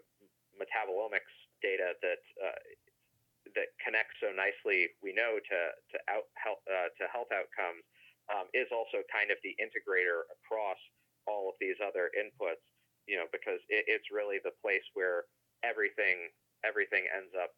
metabolomics 0.55 1.33
data 1.61 1.97
that 2.01 2.23
uh, 2.39 2.61
that 3.57 3.69
connects 3.81 4.17
so 4.21 4.31
nicely, 4.33 4.93
we 5.01 5.11
know 5.13 5.37
to 5.37 5.59
to 5.93 5.97
out 6.07 6.29
health 6.37 6.63
uh, 6.69 6.89
to 6.97 7.03
health 7.09 7.29
outcomes, 7.33 7.83
um, 8.31 8.47
is 8.53 8.69
also 8.71 9.03
kind 9.11 9.29
of 9.33 9.37
the 9.43 9.53
integrator 9.59 10.29
across 10.31 10.79
all 11.27 11.49
of 11.49 11.55
these 11.59 11.77
other 11.81 12.13
inputs. 12.15 12.63
You 13.03 13.19
know, 13.19 13.27
because 13.35 13.59
it, 13.67 13.83
it's 13.91 14.07
really 14.15 14.39
the 14.39 14.55
place 14.63 14.85
where 14.95 15.27
everything 15.61 16.31
everything 16.63 17.03
ends 17.11 17.35
up 17.35 17.51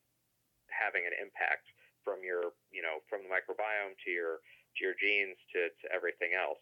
having 0.74 1.06
an 1.06 1.14
impact 1.22 1.70
from 2.06 2.22
your, 2.22 2.54
you 2.70 2.86
know, 2.86 3.02
from 3.10 3.26
the 3.26 3.30
microbiome 3.30 3.98
to 4.06 4.10
your 4.10 4.42
to 4.78 4.80
your 4.84 4.98
genes 4.98 5.38
to, 5.56 5.72
to 5.82 5.86
everything 5.90 6.38
else. 6.38 6.62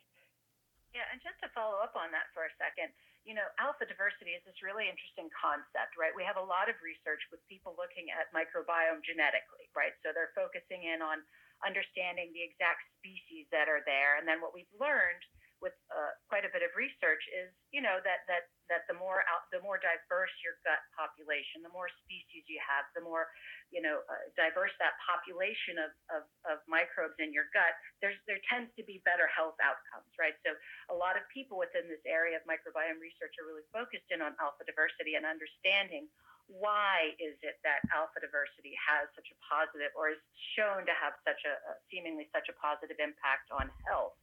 Yeah, 0.94 1.10
and 1.10 1.18
just 1.26 1.42
to 1.42 1.50
follow 1.58 1.82
up 1.82 1.98
on 1.98 2.14
that 2.14 2.30
for 2.38 2.46
a 2.46 2.54
second, 2.62 2.94
you 3.26 3.34
know, 3.34 3.50
alpha 3.58 3.90
diversity 3.90 4.38
is 4.38 4.46
this 4.46 4.62
really 4.62 4.86
interesting 4.86 5.26
concept, 5.34 5.98
right? 5.98 6.14
We 6.14 6.22
have 6.22 6.38
a 6.38 6.46
lot 6.46 6.70
of 6.70 6.78
research 6.86 7.26
with 7.34 7.42
people 7.50 7.74
looking 7.74 8.14
at 8.14 8.30
microbiome 8.30 9.02
genetically, 9.02 9.74
right? 9.74 9.98
So 10.06 10.14
they're 10.14 10.38
focusing 10.38 10.86
in 10.86 11.02
on 11.02 11.26
understanding 11.66 12.30
the 12.36 12.46
exact 12.46 12.86
species 13.02 13.50
that 13.50 13.66
are 13.66 13.82
there. 13.90 14.22
And 14.22 14.30
then 14.30 14.38
what 14.38 14.54
we've 14.54 14.70
learned 14.78 15.24
with 15.64 15.74
uh, 15.90 16.14
quite 16.30 16.46
a 16.46 16.52
bit 16.52 16.62
of 16.62 16.76
research 16.78 17.24
is, 17.32 17.50
you 17.72 17.80
know, 17.80 18.04
that 18.04 18.28
that 18.28 18.52
that 18.74 18.90
the 18.90 18.98
more 18.98 19.22
out, 19.30 19.46
the 19.54 19.62
more 19.62 19.78
diverse 19.78 20.34
your 20.42 20.58
gut 20.66 20.82
population, 20.98 21.62
the 21.62 21.70
more 21.70 21.86
species 22.02 22.42
you 22.50 22.58
have, 22.58 22.90
the 22.98 23.06
more, 23.06 23.30
you 23.70 23.86
know, 23.86 24.02
uh, 24.10 24.26
diverse 24.34 24.74
that 24.82 24.98
population 25.06 25.78
of, 25.78 25.94
of, 26.10 26.24
of 26.50 26.58
microbes 26.66 27.14
in 27.22 27.30
your 27.30 27.54
gut. 27.54 27.78
There's 28.02 28.18
there 28.26 28.42
tends 28.50 28.74
to 28.82 28.84
be 28.84 29.06
better 29.06 29.30
health 29.30 29.62
outcomes, 29.62 30.10
right? 30.18 30.34
So 30.42 30.58
a 30.90 30.98
lot 30.98 31.14
of 31.14 31.30
people 31.30 31.62
within 31.62 31.86
this 31.86 32.02
area 32.10 32.42
of 32.42 32.44
microbiome 32.50 32.98
research 32.98 33.38
are 33.38 33.46
really 33.46 33.68
focused 33.70 34.10
in 34.10 34.26
on 34.26 34.34
alpha 34.42 34.66
diversity 34.66 35.14
and 35.14 35.30
understanding 35.30 36.10
why 36.52 37.16
is 37.24 37.40
it 37.40 37.56
that 37.64 37.88
alpha 37.96 38.20
diversity 38.20 38.76
has 38.76 39.08
such 39.16 39.32
a 39.32 39.38
positive 39.48 39.96
or 39.96 40.12
is 40.12 40.20
shown 40.60 40.84
to 40.84 40.92
have 40.92 41.16
such 41.24 41.40
a, 41.48 41.56
a 41.56 41.74
seemingly 41.88 42.28
such 42.36 42.52
a 42.52 42.56
positive 42.60 43.00
impact 43.00 43.48
on 43.48 43.72
health 43.88 44.20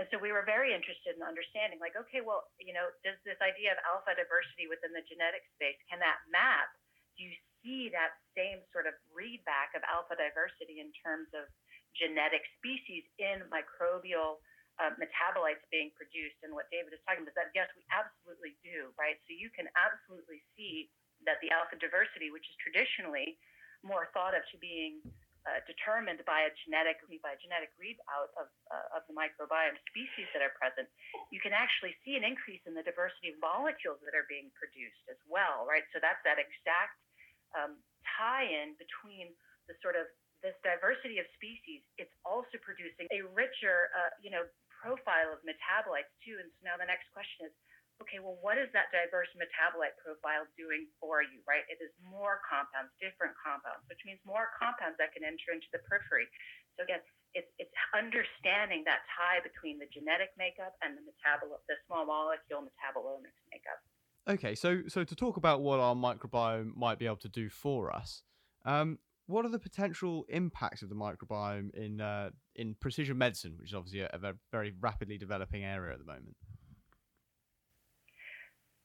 and 0.00 0.08
so 0.08 0.16
we 0.16 0.32
were 0.32 0.44
very 0.48 0.72
interested 0.72 1.12
in 1.12 1.20
understanding, 1.20 1.76
like, 1.76 1.92
okay, 2.00 2.24
well, 2.24 2.48
you 2.56 2.72
know, 2.72 2.88
does 3.04 3.20
this 3.28 3.36
idea 3.44 3.76
of 3.76 3.78
alpha 3.84 4.16
diversity 4.16 4.64
within 4.64 4.96
the 4.96 5.04
genetic 5.04 5.44
space, 5.52 5.76
can 5.92 6.00
that 6.00 6.16
map? 6.32 6.72
Do 7.20 7.28
you 7.28 7.34
see 7.60 7.92
that 7.92 8.16
same 8.32 8.64
sort 8.72 8.88
of 8.88 8.96
readback 9.12 9.76
of 9.76 9.84
alpha 9.84 10.16
diversity 10.16 10.80
in 10.80 10.88
terms 11.04 11.28
of 11.36 11.44
genetic 11.92 12.40
species 12.56 13.04
in 13.20 13.44
microbial 13.52 14.40
uh, 14.80 14.96
metabolites 14.96 15.60
being 15.68 15.92
produced? 15.92 16.40
And 16.40 16.56
what 16.56 16.72
David 16.72 16.96
is 16.96 17.02
talking 17.04 17.28
about 17.28 17.36
that, 17.36 17.52
yes, 17.52 17.68
we 17.76 17.84
absolutely 17.92 18.56
do, 18.64 18.96
right? 18.96 19.20
So 19.28 19.36
you 19.36 19.52
can 19.52 19.68
absolutely 19.76 20.40
see 20.56 20.88
that 21.28 21.36
the 21.44 21.52
alpha 21.52 21.76
diversity, 21.76 22.32
which 22.32 22.48
is 22.48 22.56
traditionally 22.64 23.36
more 23.84 24.08
thought 24.16 24.32
of 24.32 24.40
to 24.50 24.56
being 24.56 25.04
uh, 25.42 25.58
determined 25.66 26.22
by 26.22 26.46
a 26.46 26.52
genetic 26.62 27.02
by 27.18 27.34
a 27.34 27.40
genetic 27.42 27.74
readout 27.74 28.30
of, 28.38 28.46
uh, 28.70 28.96
of 28.98 29.02
the 29.10 29.14
microbiome 29.14 29.74
species 29.90 30.30
that 30.30 30.42
are 30.42 30.54
present, 30.54 30.86
you 31.34 31.42
can 31.42 31.50
actually 31.50 31.94
see 32.06 32.14
an 32.14 32.22
increase 32.22 32.62
in 32.62 32.74
the 32.78 32.84
diversity 32.86 33.34
of 33.34 33.36
molecules 33.42 33.98
that 34.06 34.14
are 34.14 34.26
being 34.30 34.54
produced 34.54 35.02
as 35.10 35.18
well, 35.26 35.66
right? 35.66 35.82
So 35.90 35.98
that's 35.98 36.22
that 36.22 36.38
exact 36.38 36.94
um, 37.58 37.78
tie-in 38.18 38.78
between 38.78 39.34
the 39.66 39.74
sort 39.82 39.98
of 39.98 40.06
this 40.42 40.54
diversity 40.66 41.22
of 41.22 41.26
species. 41.38 41.82
It's 41.98 42.14
also 42.26 42.58
producing 42.62 43.06
a 43.14 43.22
richer, 43.30 43.90
uh, 43.94 44.10
you 44.22 44.30
know, 44.30 44.42
profile 44.82 45.30
of 45.30 45.38
metabolites 45.46 46.10
too. 46.26 46.38
And 46.42 46.50
so 46.58 46.58
now 46.66 46.74
the 46.74 46.86
next 46.86 47.06
question 47.14 47.46
is 47.46 47.54
okay, 48.02 48.18
well, 48.18 48.36
what 48.42 48.58
is 48.58 48.66
that 48.74 48.90
diverse 48.90 49.30
metabolite 49.38 49.94
profile 50.02 50.44
doing 50.58 50.90
for 50.98 51.22
you, 51.22 51.38
right? 51.46 51.62
It 51.70 51.78
is 51.78 51.94
more 52.02 52.42
compounds, 52.42 52.90
different 52.98 53.38
compounds, 53.38 53.86
which 53.86 54.02
means 54.02 54.18
more 54.26 54.50
compounds 54.58 54.98
that 54.98 55.14
can 55.14 55.22
enter 55.22 55.54
into 55.54 55.70
the 55.70 55.80
periphery. 55.86 56.26
So 56.74 56.84
again, 56.84 57.00
it's, 57.32 57.48
it's 57.62 57.72
understanding 57.94 58.82
that 58.84 59.06
tie 59.14 59.40
between 59.40 59.78
the 59.78 59.88
genetic 59.88 60.34
makeup 60.36 60.74
and 60.82 60.98
the 60.98 61.02
metabolo- 61.06 61.62
the 61.70 61.78
small 61.86 62.04
molecule 62.04 62.66
metabolomics 62.66 63.40
makeup. 63.48 63.80
Okay, 64.28 64.54
so 64.54 64.82
so 64.86 65.02
to 65.02 65.16
talk 65.16 65.36
about 65.36 65.62
what 65.62 65.80
our 65.80 65.96
microbiome 65.96 66.76
might 66.76 66.98
be 66.98 67.06
able 67.06 67.16
to 67.16 67.28
do 67.28 67.50
for 67.50 67.92
us, 67.92 68.22
um, 68.64 68.98
what 69.26 69.44
are 69.44 69.48
the 69.48 69.58
potential 69.58 70.24
impacts 70.28 70.82
of 70.82 70.88
the 70.88 70.94
microbiome 70.94 71.74
in 71.74 72.00
uh, 72.00 72.30
in 72.54 72.76
precision 72.78 73.18
medicine, 73.18 73.54
which 73.58 73.70
is 73.70 73.74
obviously 73.74 74.00
a, 74.00 74.10
a 74.12 74.34
very 74.52 74.72
rapidly 74.80 75.18
developing 75.18 75.64
area 75.64 75.92
at 75.92 75.98
the 75.98 76.04
moment? 76.04 76.36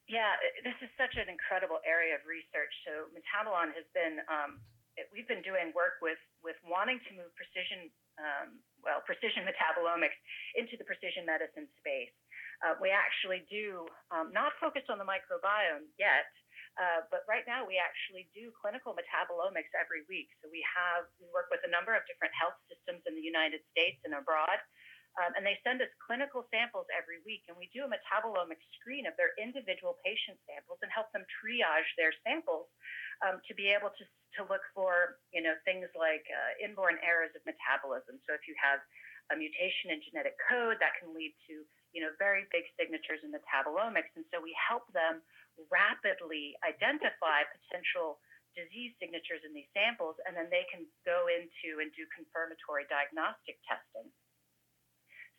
Yeah, 0.08 0.40
this 0.64 0.76
is 0.80 0.88
such 0.96 1.20
an 1.20 1.28
incredible 1.28 1.84
area 1.84 2.16
of 2.16 2.24
research. 2.24 2.72
So 2.88 3.12
Metabolon 3.12 3.76
has 3.76 3.84
been, 3.92 4.24
um, 4.32 4.64
it, 4.96 5.12
we've 5.12 5.28
been 5.28 5.44
doing 5.44 5.76
work 5.76 6.00
with 6.00 6.20
with 6.44 6.56
wanting 6.64 7.00
to 7.08 7.12
move 7.12 7.28
precision, 7.36 7.92
um, 8.20 8.60
well, 8.84 9.04
precision 9.04 9.44
metabolomics 9.50 10.16
into 10.56 10.80
the 10.80 10.88
precision 10.88 11.28
medicine 11.28 11.68
space. 11.80 12.12
Uh, 12.64 12.80
we 12.80 12.90
actually 12.90 13.46
do 13.52 13.86
um, 14.10 14.32
not 14.32 14.56
focused 14.64 14.88
on 14.90 14.98
the 14.98 15.06
microbiome 15.06 15.86
yet, 16.00 16.32
uh, 16.80 17.04
but 17.12 17.28
right 17.28 17.44
now 17.46 17.68
we 17.68 17.76
actually 17.78 18.32
do 18.32 18.50
clinical 18.58 18.96
metabolomics 18.96 19.70
every 19.76 20.08
week. 20.08 20.32
So 20.40 20.48
we 20.48 20.64
have 20.66 21.06
we 21.20 21.28
work 21.36 21.52
with 21.52 21.62
a 21.68 21.72
number 21.72 21.92
of 21.94 22.02
different 22.08 22.34
health 22.34 22.58
systems 22.72 23.04
in 23.06 23.14
the 23.14 23.24
United 23.24 23.60
States 23.76 24.00
and 24.08 24.16
abroad. 24.16 24.58
Um, 25.18 25.34
and 25.34 25.42
they 25.42 25.58
send 25.66 25.82
us 25.82 25.90
clinical 25.98 26.46
samples 26.54 26.86
every 26.94 27.18
week, 27.26 27.42
and 27.50 27.58
we 27.58 27.74
do 27.74 27.82
a 27.82 27.90
metabolomic 27.90 28.62
screen 28.78 29.10
of 29.10 29.18
their 29.18 29.34
individual 29.42 29.98
patient 30.06 30.38
samples 30.46 30.78
and 30.86 30.94
help 30.94 31.10
them 31.10 31.26
triage 31.42 31.90
their 31.98 32.14
samples 32.22 32.70
um, 33.26 33.42
to 33.50 33.58
be 33.58 33.74
able 33.74 33.90
to, 33.98 34.06
to 34.38 34.46
look 34.46 34.62
for, 34.78 35.18
you 35.34 35.42
know, 35.42 35.58
things 35.66 35.90
like 35.98 36.22
uh, 36.30 36.62
inborn 36.62 37.02
errors 37.02 37.34
of 37.34 37.42
metabolism. 37.50 38.22
So 38.30 38.38
if 38.38 38.46
you 38.46 38.54
have 38.62 38.78
a 39.34 39.36
mutation 39.36 39.90
in 39.90 40.06
genetic 40.06 40.38
code, 40.46 40.78
that 40.86 40.94
can 41.02 41.12
lead 41.18 41.34
to, 41.50 41.66
you 41.98 42.06
know, 42.06 42.14
very 42.22 42.46
big 42.54 42.70
signatures 42.78 43.26
in 43.26 43.34
metabolomics. 43.34 44.14
And 44.14 44.24
so 44.30 44.38
we 44.38 44.54
help 44.54 44.86
them 44.94 45.26
rapidly 45.74 46.54
identify 46.62 47.42
potential 47.50 48.22
disease 48.54 48.94
signatures 49.02 49.42
in 49.46 49.54
these 49.54 49.70
samples, 49.74 50.18
and 50.26 50.38
then 50.38 50.50
they 50.54 50.66
can 50.70 50.86
go 51.06 51.26
into 51.26 51.82
and 51.82 51.90
do 51.98 52.06
confirmatory 52.14 52.86
diagnostic 52.90 53.58
testing. 53.66 54.06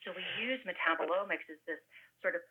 So 0.06 0.14
we 0.14 0.24
use 0.38 0.60
metabolomics 0.62 1.46
as 1.50 1.58
this 1.66 1.82
sort 2.22 2.34
of 2.34 2.42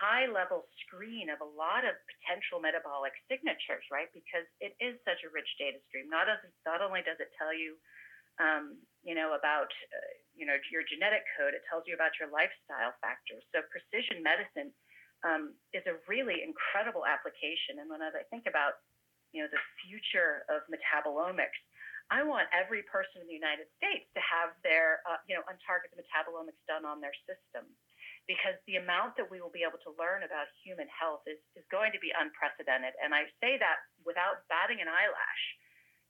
high 0.00 0.28
level 0.28 0.64
screen 0.84 1.28
of 1.28 1.40
a 1.44 1.50
lot 1.56 1.84
of 1.84 1.96
potential 2.08 2.60
metabolic 2.60 3.12
signatures, 3.28 3.84
right? 3.92 4.08
Because 4.12 4.48
it 4.60 4.76
is 4.80 4.96
such 5.04 5.20
a 5.24 5.32
rich 5.32 5.48
data 5.60 5.80
stream. 5.88 6.08
Not, 6.08 6.28
as, 6.28 6.40
not 6.64 6.80
only 6.80 7.04
does 7.04 7.20
it 7.20 7.32
tell 7.36 7.52
you, 7.52 7.76
um, 8.40 8.80
you 9.04 9.12
know, 9.12 9.36
about, 9.36 9.68
uh, 9.92 10.12
you 10.32 10.48
know, 10.48 10.56
your 10.72 10.84
genetic 10.88 11.24
code, 11.36 11.52
it 11.52 11.64
tells 11.68 11.84
you 11.84 11.92
about 11.92 12.16
your 12.16 12.32
lifestyle 12.32 12.96
factors. 13.04 13.44
So 13.52 13.60
precision 13.68 14.24
medicine 14.24 14.72
um, 15.24 15.52
is 15.76 15.84
a 15.84 16.00
really 16.08 16.40
incredible 16.40 17.04
application. 17.04 17.80
And 17.80 17.92
when 17.92 18.00
I 18.00 18.08
think 18.32 18.48
about, 18.48 18.80
you 19.36 19.44
know, 19.44 19.50
the 19.52 19.60
future 19.84 20.48
of 20.48 20.64
metabolomics, 20.72 21.60
I 22.10 22.26
want 22.26 22.50
every 22.50 22.82
person 22.90 23.22
in 23.22 23.30
the 23.30 23.38
United 23.38 23.70
States 23.78 24.10
to 24.18 24.22
have 24.22 24.50
their, 24.66 24.98
uh, 25.06 25.22
you 25.30 25.38
know, 25.38 25.46
untargeted 25.46 25.94
metabolomics 25.94 26.58
done 26.66 26.82
on 26.82 26.98
their 26.98 27.14
system 27.22 27.70
because 28.26 28.58
the 28.66 28.82
amount 28.82 29.14
that 29.14 29.30
we 29.30 29.38
will 29.38 29.54
be 29.54 29.62
able 29.62 29.78
to 29.86 29.94
learn 29.98 30.26
about 30.26 30.50
human 30.62 30.90
health 30.90 31.22
is, 31.26 31.38
is 31.54 31.66
going 31.70 31.94
to 31.94 32.02
be 32.02 32.10
unprecedented. 32.14 32.94
And 32.98 33.14
I 33.14 33.30
say 33.38 33.58
that 33.62 33.82
without 34.02 34.46
batting 34.50 34.82
an 34.82 34.90
eyelash. 34.90 35.44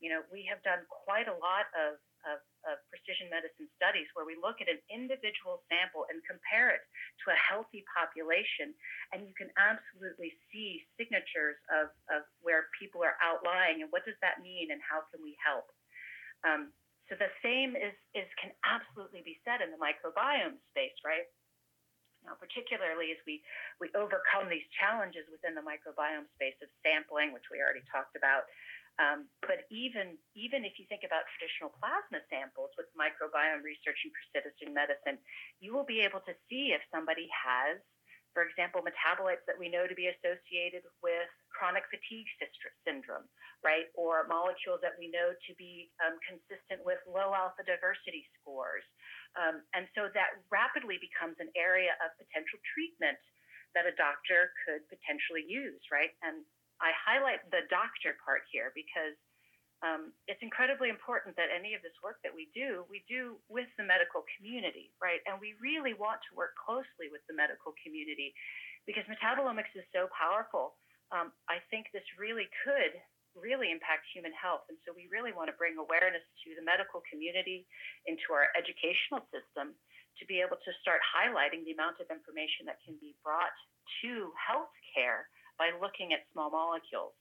You 0.00 0.08
know, 0.08 0.24
we 0.32 0.48
have 0.48 0.64
done 0.64 0.88
quite 0.88 1.28
a 1.28 1.36
lot 1.36 1.68
of, 1.76 2.00
of, 2.24 2.40
of 2.64 2.80
precision 2.88 3.28
medicine 3.28 3.68
studies 3.76 4.08
where 4.16 4.24
we 4.24 4.32
look 4.40 4.64
at 4.64 4.68
an 4.72 4.80
individual 4.88 5.60
sample 5.68 6.08
and 6.08 6.24
compare 6.24 6.72
it 6.72 6.80
to 7.24 7.26
a 7.32 7.36
healthy 7.36 7.84
population. 7.92 8.72
And 9.12 9.28
you 9.28 9.36
can 9.36 9.52
absolutely 9.60 10.32
see 10.48 10.88
signatures 10.96 11.60
of, 11.68 11.92
of 12.08 12.24
where 12.40 12.72
people 12.80 13.04
are 13.04 13.20
outlying 13.20 13.84
and 13.84 13.92
what 13.92 14.08
does 14.08 14.16
that 14.24 14.40
mean 14.40 14.72
and 14.72 14.80
how 14.80 15.04
can 15.12 15.20
we 15.20 15.36
help. 15.36 15.68
Um, 16.46 16.72
so 17.08 17.18
the 17.18 17.32
same 17.42 17.74
is, 17.74 17.92
is 18.14 18.28
can 18.38 18.54
absolutely 18.62 19.20
be 19.26 19.42
said 19.42 19.60
in 19.60 19.74
the 19.74 19.80
microbiome 19.80 20.62
space, 20.70 20.94
right? 21.02 21.26
Now, 22.22 22.36
particularly 22.36 23.16
as 23.16 23.20
we, 23.24 23.40
we 23.80 23.88
overcome 23.96 24.46
these 24.46 24.66
challenges 24.76 25.24
within 25.32 25.56
the 25.56 25.64
microbiome 25.64 26.28
space 26.36 26.56
of 26.60 26.68
sampling, 26.84 27.32
which 27.32 27.48
we 27.48 27.58
already 27.58 27.82
talked 27.88 28.14
about, 28.14 28.46
um, 29.00 29.24
but 29.40 29.64
even 29.72 30.20
even 30.36 30.60
if 30.68 30.76
you 30.76 30.84
think 30.92 31.08
about 31.08 31.24
traditional 31.32 31.72
plasma 31.80 32.20
samples 32.28 32.68
with 32.76 32.84
microbiome 32.92 33.64
research 33.64 33.96
and 34.04 34.12
precision 34.12 34.76
medicine, 34.76 35.16
you 35.56 35.72
will 35.72 35.88
be 35.88 36.04
able 36.04 36.20
to 36.28 36.36
see 36.52 36.76
if 36.76 36.84
somebody 36.92 37.24
has, 37.32 37.80
for 38.36 38.44
example, 38.44 38.84
metabolites 38.84 39.40
that 39.48 39.56
we 39.56 39.72
know 39.72 39.88
to 39.88 39.96
be 39.96 40.12
associated 40.12 40.84
with 41.00 41.32
chronic 41.50 41.84
fatigue 41.90 42.26
syndrome, 42.86 43.26
right? 43.60 43.90
Or 43.98 44.24
molecules 44.30 44.80
that 44.80 44.96
we 44.96 45.10
know 45.10 45.34
to 45.34 45.52
be 45.58 45.90
um, 46.00 46.16
consistent 46.24 46.80
with 46.86 47.02
low 47.04 47.34
alpha 47.34 47.66
diversity 47.66 48.24
scores, 48.38 48.86
um, 49.38 49.62
and 49.74 49.86
so 49.94 50.10
that 50.14 50.42
rapidly 50.50 50.98
becomes 50.98 51.38
an 51.38 51.50
area 51.54 51.94
of 52.02 52.10
potential 52.18 52.58
treatment 52.74 53.18
that 53.74 53.86
a 53.86 53.94
doctor 53.94 54.50
could 54.66 54.82
potentially 54.90 55.46
use, 55.46 55.78
right? 55.94 56.10
And 56.26 56.42
I 56.82 56.90
highlight 56.96 57.44
the 57.54 57.62
doctor 57.70 58.18
part 58.24 58.42
here 58.50 58.74
because 58.74 59.14
um, 59.80 60.12
it's 60.28 60.40
incredibly 60.44 60.92
important 60.92 61.36
that 61.40 61.48
any 61.48 61.72
of 61.72 61.80
this 61.80 61.96
work 62.04 62.20
that 62.20 62.34
we 62.34 62.52
do, 62.52 62.84
we 62.92 63.00
do 63.08 63.40
with 63.48 63.68
the 63.80 63.86
medical 63.86 64.20
community, 64.36 64.92
right? 65.00 65.24
And 65.24 65.40
we 65.40 65.56
really 65.56 65.96
want 65.96 66.20
to 66.28 66.36
work 66.36 66.52
closely 66.60 67.08
with 67.08 67.24
the 67.32 67.36
medical 67.36 67.72
community 67.80 68.36
because 68.84 69.08
metabolomics 69.08 69.72
is 69.72 69.86
so 69.88 70.12
powerful. 70.12 70.76
Um, 71.10 71.34
I 71.50 71.58
think 71.70 71.90
this 71.90 72.06
really 72.18 72.46
could 72.62 72.94
really 73.38 73.70
impact 73.70 74.10
human 74.10 74.34
health. 74.34 74.66
And 74.66 74.78
so 74.82 74.90
we 74.90 75.06
really 75.10 75.30
want 75.30 75.46
to 75.50 75.56
bring 75.58 75.78
awareness 75.78 76.24
to 76.46 76.48
the 76.58 76.64
medical 76.66 77.02
community, 77.06 77.66
into 78.06 78.34
our 78.34 78.50
educational 78.58 79.22
system, 79.30 79.74
to 80.18 80.22
be 80.26 80.42
able 80.42 80.58
to 80.58 80.72
start 80.82 80.98
highlighting 81.06 81.62
the 81.62 81.74
amount 81.74 82.02
of 82.02 82.10
information 82.10 82.66
that 82.66 82.82
can 82.82 82.98
be 82.98 83.14
brought 83.22 83.54
to 84.02 84.34
healthcare 84.34 85.30
by 85.58 85.70
looking 85.78 86.10
at 86.10 86.26
small 86.34 86.50
molecules. 86.50 87.14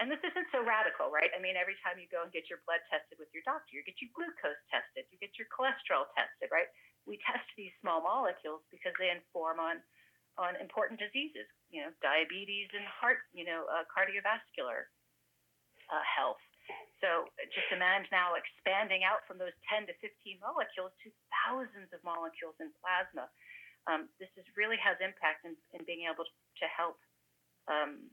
And 0.00 0.08
this 0.08 0.22
isn't 0.24 0.48
so 0.48 0.64
radical, 0.64 1.12
right? 1.12 1.28
I 1.36 1.42
mean, 1.44 1.60
every 1.60 1.76
time 1.84 2.00
you 2.00 2.08
go 2.08 2.24
and 2.24 2.32
get 2.32 2.48
your 2.48 2.64
blood 2.64 2.80
tested 2.88 3.20
with 3.20 3.28
your 3.36 3.44
doctor, 3.44 3.76
you 3.76 3.84
get 3.84 4.00
your 4.00 4.08
glucose 4.16 4.56
tested, 4.72 5.04
you 5.12 5.20
get 5.20 5.36
your 5.36 5.44
cholesterol 5.52 6.08
tested, 6.16 6.48
right? 6.48 6.70
We 7.04 7.20
test 7.20 7.44
these 7.52 7.74
small 7.84 8.00
molecules 8.00 8.64
because 8.72 8.96
they 8.96 9.12
inform 9.12 9.60
on 9.60 9.84
on 10.40 10.56
important 10.56 10.96
diseases, 10.96 11.44
you 11.68 11.84
know, 11.84 11.92
diabetes 12.00 12.72
and 12.72 12.88
heart, 12.88 13.20
you 13.36 13.44
know, 13.44 13.68
uh, 13.68 13.84
cardiovascular 13.92 14.88
uh, 15.92 16.04
health. 16.08 16.40
So 17.04 17.28
just 17.52 17.68
imagine 17.72 18.08
now 18.08 18.36
expanding 18.36 19.04
out 19.04 19.24
from 19.28 19.36
those 19.36 19.52
10 19.68 19.88
to 19.88 19.94
15 20.00 20.40
molecules 20.40 20.92
to 21.04 21.12
thousands 21.44 21.92
of 21.92 22.00
molecules 22.00 22.56
in 22.60 22.72
plasma. 22.80 23.28
Um, 23.88 24.08
this 24.20 24.32
is 24.36 24.44
really 24.56 24.80
has 24.80 24.96
impact 25.00 25.44
in, 25.44 25.56
in 25.76 25.84
being 25.84 26.08
able 26.08 26.24
to 26.24 26.66
help 26.68 27.00
um, 27.68 28.08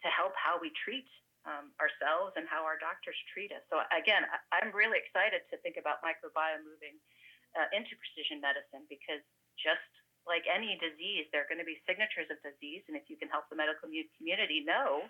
to 0.00 0.08
help 0.08 0.32
how 0.32 0.56
we 0.56 0.72
treat 0.80 1.04
um, 1.44 1.72
ourselves 1.76 2.32
and 2.40 2.48
how 2.48 2.64
our 2.64 2.80
doctors 2.80 3.16
treat 3.32 3.52
us. 3.52 3.60
So 3.68 3.84
again, 3.92 4.24
I, 4.52 4.64
am 4.64 4.72
really 4.72 4.96
excited 4.96 5.44
to 5.52 5.60
think 5.60 5.76
about 5.76 6.00
microbiome 6.00 6.64
moving 6.64 6.96
uh, 7.52 7.68
into 7.76 7.92
precision 8.00 8.40
medicine 8.40 8.88
because 8.88 9.20
just 9.60 9.92
like 10.28 10.44
any 10.48 10.76
disease, 10.80 11.28
there 11.32 11.44
are 11.44 11.50
going 11.50 11.62
to 11.62 11.68
be 11.68 11.80
signatures 11.88 12.28
of 12.28 12.38
disease, 12.44 12.84
and 12.88 12.96
if 12.96 13.08
you 13.08 13.16
can 13.16 13.28
help 13.28 13.48
the 13.48 13.56
medical 13.56 13.88
community 13.88 14.62
know 14.64 15.08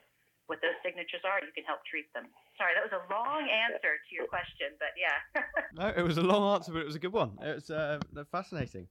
what 0.51 0.59
those 0.63 0.75
signatures 0.83 1.23
are, 1.23 1.39
you 1.39 1.55
can 1.55 1.63
help 1.63 1.79
treat 1.87 2.11
them. 2.11 2.27
Sorry, 2.59 2.75
that 2.75 2.83
was 2.83 2.91
a 2.91 3.07
long 3.07 3.47
answer 3.47 3.95
to 3.95 4.11
your 4.11 4.27
question, 4.27 4.75
but 4.83 4.91
yeah. 4.99 5.19
no, 5.79 5.95
it 5.95 6.03
was 6.03 6.19
a 6.19 6.27
long 6.27 6.43
answer, 6.59 6.75
but 6.75 6.83
it 6.83 6.91
was 6.91 6.99
a 6.99 7.03
good 7.03 7.15
one. 7.15 7.39
It 7.39 7.63
was 7.63 7.71
uh, 7.71 8.03
fascinating. 8.35 8.91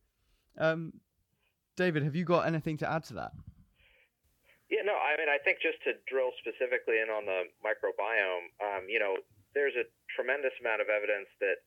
Um, 0.55 0.95
David, 1.75 2.03
have 2.03 2.15
you 2.15 2.23
got 2.23 2.47
anything 2.47 2.79
to 2.79 2.87
add 2.87 3.03
to 3.11 3.13
that? 3.19 3.31
Yeah, 4.71 4.85
no, 4.85 4.93
I 4.95 5.17
mean, 5.17 5.27
I 5.27 5.41
think 5.41 5.59
just 5.59 5.81
to 5.83 5.97
drill 6.05 6.31
specifically 6.39 7.01
in 7.01 7.09
on 7.09 7.25
the 7.25 7.49
microbiome, 7.65 8.53
um, 8.61 8.85
you 8.87 9.01
know, 9.01 9.17
there's 9.57 9.73
a 9.73 9.83
tremendous 10.13 10.53
amount 10.61 10.79
of 10.79 10.87
evidence 10.93 11.27
that, 11.41 11.59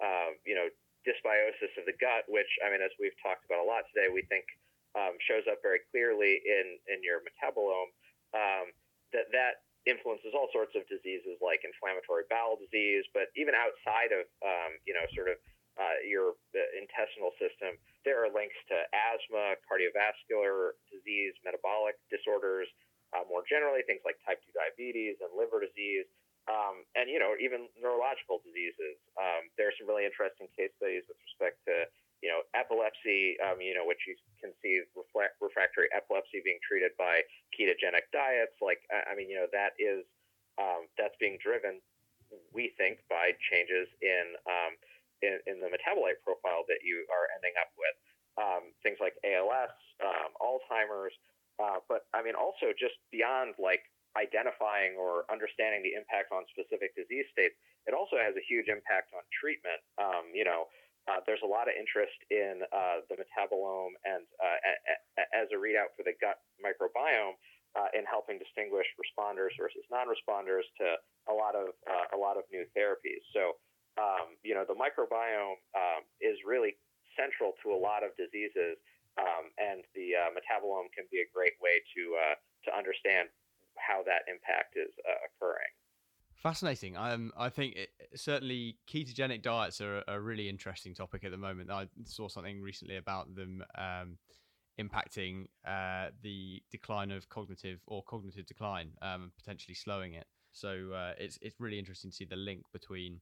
uh, 0.00 0.34
you 0.42 0.56
know, 0.56 0.66
dysbiosis 1.06 1.72
of 1.78 1.86
the 1.86 1.96
gut, 1.96 2.26
which, 2.26 2.50
I 2.60 2.68
mean, 2.68 2.82
as 2.82 2.90
we've 2.98 3.16
talked 3.22 3.46
about 3.46 3.62
a 3.62 3.66
lot 3.66 3.86
today, 3.94 4.10
we 4.10 4.26
think 4.26 4.44
um, 4.98 5.14
shows 5.24 5.46
up 5.46 5.62
very 5.62 5.80
clearly 5.94 6.42
in, 6.42 6.82
in 6.90 7.00
your 7.06 7.22
metabolome. 7.22 7.94
Um, 8.34 8.74
that 9.14 9.30
that 9.30 9.62
influences 9.86 10.34
all 10.34 10.50
sorts 10.50 10.74
of 10.74 10.82
diseases 10.90 11.38
like 11.38 11.62
inflammatory 11.62 12.26
bowel 12.26 12.58
disease, 12.58 13.06
but 13.14 13.30
even 13.38 13.54
outside 13.54 14.10
of 14.10 14.26
um, 14.42 14.74
you 14.82 14.92
know 14.92 15.06
sort 15.14 15.30
of 15.30 15.38
uh, 15.78 15.96
your 16.02 16.34
uh, 16.56 16.60
intestinal 16.74 17.30
system, 17.38 17.78
there 18.02 18.18
are 18.18 18.32
links 18.32 18.56
to 18.66 18.76
asthma, 18.90 19.54
cardiovascular 19.68 20.74
disease, 20.88 21.36
metabolic 21.44 22.00
disorders, 22.08 22.66
uh, 23.12 23.22
more 23.28 23.44
generally 23.44 23.84
things 23.84 24.00
like 24.02 24.16
type 24.24 24.40
2 24.48 24.56
diabetes 24.56 25.20
and 25.20 25.30
liver 25.36 25.60
disease. 25.60 26.08
Um, 26.46 26.86
and 26.94 27.10
you 27.10 27.18
know 27.18 27.34
even 27.38 27.66
neurological 27.74 28.38
diseases. 28.46 28.98
Um, 29.18 29.50
there 29.58 29.66
are 29.66 29.76
some 29.78 29.90
really 29.90 30.06
interesting 30.06 30.46
case 30.54 30.70
studies 30.78 31.02
with 31.10 31.18
respect 31.26 31.58
to 31.66 31.90
you 32.24 32.32
know, 32.32 32.42
epilepsy, 32.56 33.36
um, 33.44 33.60
you 33.60 33.76
know, 33.76 33.84
which 33.84 34.00
you 34.08 34.16
can 34.40 34.52
see 34.64 34.80
reflect, 34.96 35.36
refractory 35.40 35.88
epilepsy 35.92 36.40
being 36.40 36.60
treated 36.64 36.92
by 36.96 37.20
ketogenic 37.52 38.08
diets. 38.12 38.56
Like, 38.64 38.80
I 38.88 39.12
mean, 39.12 39.28
you 39.28 39.36
know, 39.36 39.50
that 39.52 39.76
is 39.76 40.04
um, 40.56 40.88
that's 40.96 41.16
being 41.20 41.36
driven, 41.38 41.84
we 42.52 42.72
think, 42.80 43.04
by 43.12 43.36
changes 43.52 43.88
in, 44.00 44.34
um, 44.48 44.72
in, 45.20 45.36
in 45.44 45.56
the 45.60 45.68
metabolite 45.68 46.24
profile 46.24 46.64
that 46.72 46.80
you 46.80 47.04
are 47.12 47.28
ending 47.36 47.52
up 47.60 47.70
with. 47.76 47.96
Um, 48.36 48.72
things 48.84 49.00
like 49.00 49.16
ALS, 49.24 49.72
Alzheimer's, 50.40 51.16
uh, 51.56 51.80
but 51.88 52.04
I 52.12 52.20
mean, 52.20 52.36
also 52.36 52.76
just 52.76 53.00
beyond 53.08 53.56
like 53.56 53.80
identifying 54.16 54.96
or 54.96 55.28
understanding 55.28 55.84
the 55.84 55.92
impact 55.92 56.32
on 56.32 56.48
specific 56.48 56.96
disease 56.96 57.28
states, 57.30 57.54
it 57.84 57.92
also 57.92 58.16
has 58.16 58.34
a 58.34 58.44
huge 58.48 58.66
impact 58.72 59.12
on 59.12 59.22
treatment. 59.30 59.78
Um, 60.00 60.32
you 60.32 60.42
know, 60.42 60.66
uh, 61.06 61.22
there's 61.22 61.42
a 61.46 61.46
lot 61.46 61.70
of 61.70 61.74
interest 61.78 62.18
in 62.34 62.66
uh, 62.74 63.06
the 63.06 63.14
metabolome 63.14 63.94
and 64.02 64.26
uh, 64.42 64.58
a, 64.58 64.72
a, 65.22 65.24
as 65.30 65.46
a 65.54 65.58
readout 65.58 65.94
for 65.94 66.02
the 66.02 66.16
gut 66.18 66.42
microbiome 66.58 67.38
uh, 67.78 67.92
in 67.94 68.02
helping 68.10 68.42
distinguish 68.42 68.88
responders 68.98 69.54
versus 69.54 69.86
non-responders 69.86 70.66
to 70.80 70.98
a 71.30 71.34
lot 71.34 71.54
of 71.54 71.70
uh, 71.86 72.10
a 72.10 72.18
lot 72.18 72.34
of 72.34 72.42
new 72.50 72.66
therapies. 72.74 73.22
So, 73.30 73.54
um, 74.02 74.34
you 74.42 74.58
know, 74.58 74.66
the 74.66 74.74
microbiome 74.74 75.62
um, 75.78 76.02
is 76.18 76.34
really 76.42 76.74
central 77.14 77.54
to 77.62 77.70
a 77.70 77.78
lot 77.78 78.02
of 78.02 78.10
diseases, 78.18 78.74
um, 79.14 79.54
and 79.62 79.86
the 79.94 80.18
uh, 80.18 80.34
metabolome 80.34 80.90
can 80.90 81.06
be 81.14 81.22
a 81.22 81.28
great 81.30 81.54
way 81.62 81.78
to 81.94 82.02
to 82.66 82.70
understand 82.74 83.30
how 83.86 84.02
that 84.04 84.22
impact 84.28 84.76
is 84.76 84.92
occurring. 85.24 85.72
Fascinating. 86.36 86.96
Um, 86.96 87.32
I 87.36 87.48
think 87.48 87.76
it, 87.76 87.88
certainly 88.14 88.76
ketogenic 88.92 89.42
diets 89.42 89.80
are 89.80 90.02
a 90.06 90.20
really 90.20 90.48
interesting 90.48 90.94
topic 90.94 91.24
at 91.24 91.30
the 91.30 91.36
moment. 91.38 91.70
I 91.70 91.88
saw 92.04 92.28
something 92.28 92.60
recently 92.60 92.96
about 92.96 93.34
them 93.34 93.64
um, 93.76 94.18
impacting 94.78 95.46
uh, 95.66 96.10
the 96.22 96.62
decline 96.70 97.10
of 97.10 97.28
cognitive 97.28 97.80
or 97.86 98.02
cognitive 98.02 98.46
decline, 98.46 98.90
um, 99.02 99.32
potentially 99.38 99.74
slowing 99.74 100.14
it. 100.14 100.26
So 100.52 100.92
uh, 100.94 101.12
it's 101.18 101.38
it's 101.42 101.56
really 101.58 101.78
interesting 101.78 102.10
to 102.10 102.16
see 102.16 102.24
the 102.26 102.36
link 102.36 102.62
between 102.72 103.20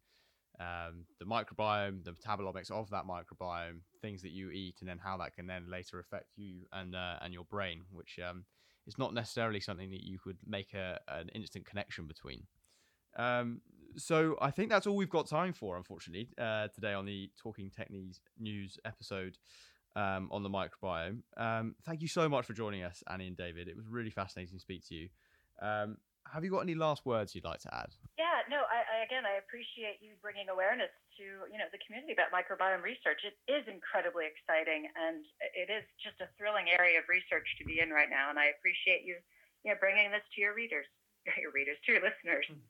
um, 0.61 1.05
the 1.18 1.24
microbiome, 1.24 2.05
the 2.05 2.12
metabolomics 2.12 2.70
of 2.70 2.90
that 2.90 3.05
microbiome, 3.05 3.81
things 4.03 4.22
that 4.22 4.31
you 4.31 4.50
eat, 4.50 4.77
and 4.81 4.88
then 4.88 4.98
how 4.98 5.16
that 5.18 5.35
can 5.35 5.46
then 5.46 5.70
later 5.70 5.98
affect 5.98 6.31
you 6.37 6.62
and 6.72 6.94
uh, 6.94 7.16
and 7.22 7.33
your 7.33 7.44
brain, 7.44 7.83
which 7.92 8.18
um, 8.29 8.44
is 8.87 8.99
not 8.99 9.14
necessarily 9.14 9.61
something 9.61 9.90
that 9.90 10.03
you 10.03 10.18
could 10.18 10.37
make 10.47 10.75
a, 10.75 11.01
an 11.09 11.29
instant 11.35 11.64
connection 11.66 12.07
between. 12.07 12.44
Um, 13.16 13.61
so 13.97 14.37
I 14.40 14.51
think 14.51 14.70
that's 14.70 14.87
all 14.87 14.97
we've 14.97 15.09
got 15.11 15.29
time 15.29 15.53
for, 15.53 15.77
unfortunately, 15.77 16.31
uh, 16.38 16.68
today 16.68 16.94
on 16.94 17.07
the 17.07 17.31
Talking 17.40 17.70
Techniques 17.70 18.20
news 18.38 18.79
episode 18.85 19.38
um, 19.97 20.29
on 20.33 20.42
the 20.42 20.51
microbiome. 20.51 21.20
Um, 21.37 21.77
thank 21.85 22.03
you 22.03 22.09
so 22.09 22.29
much 22.29 22.47
for 22.47 22.53
joining 22.53 22.83
us, 22.83 23.03
Annie 23.09 23.29
and 23.29 23.37
David. 23.37 23.68
It 23.68 23.77
was 23.77 23.87
really 23.87 24.11
fascinating 24.11 24.59
to 24.59 24.61
speak 24.61 24.87
to 24.88 24.94
you. 24.94 25.09
Have 26.32 26.42
you 26.42 26.50
got 26.50 26.64
any 26.64 26.74
last 26.74 27.04
words 27.04 27.34
you'd 27.34 27.44
like 27.44 27.60
to 27.60 27.72
add? 27.74 27.94
Yeah, 28.18 28.42
no. 28.48 28.64
I, 28.66 28.82
I, 28.82 28.96
again, 29.04 29.22
I 29.26 29.38
appreciate 29.38 30.00
you 30.00 30.16
bringing 30.22 30.48
awareness 30.48 30.90
to 31.20 31.46
you 31.46 31.58
know 31.60 31.68
the 31.70 31.82
community 31.84 32.16
about 32.16 32.34
microbiome 32.34 32.82
research. 32.82 33.22
It 33.22 33.37
is 33.46 33.62
incredibly 33.68 34.26
exciting, 34.26 34.88
and 34.96 35.22
it 35.54 35.68
is 35.70 35.84
just 36.00 36.18
a 36.24 36.30
thrilling 36.38 36.72
area 36.72 36.98
of 36.98 37.06
research 37.06 37.46
to 37.60 37.64
be 37.68 37.78
in 37.78 37.90
right 37.92 38.10
now. 38.10 38.30
And 38.32 38.38
I 38.38 38.50
appreciate 38.56 39.04
you, 39.04 39.20
you 39.62 39.70
know, 39.70 39.78
bringing 39.78 40.10
this 40.10 40.24
to 40.34 40.38
your 40.40 40.56
readers, 40.56 40.88
your 41.38 41.52
readers, 41.52 41.78
to 41.87 41.98
your 41.98 42.02
listeners. 42.02 42.46
Hmm. 42.48 42.64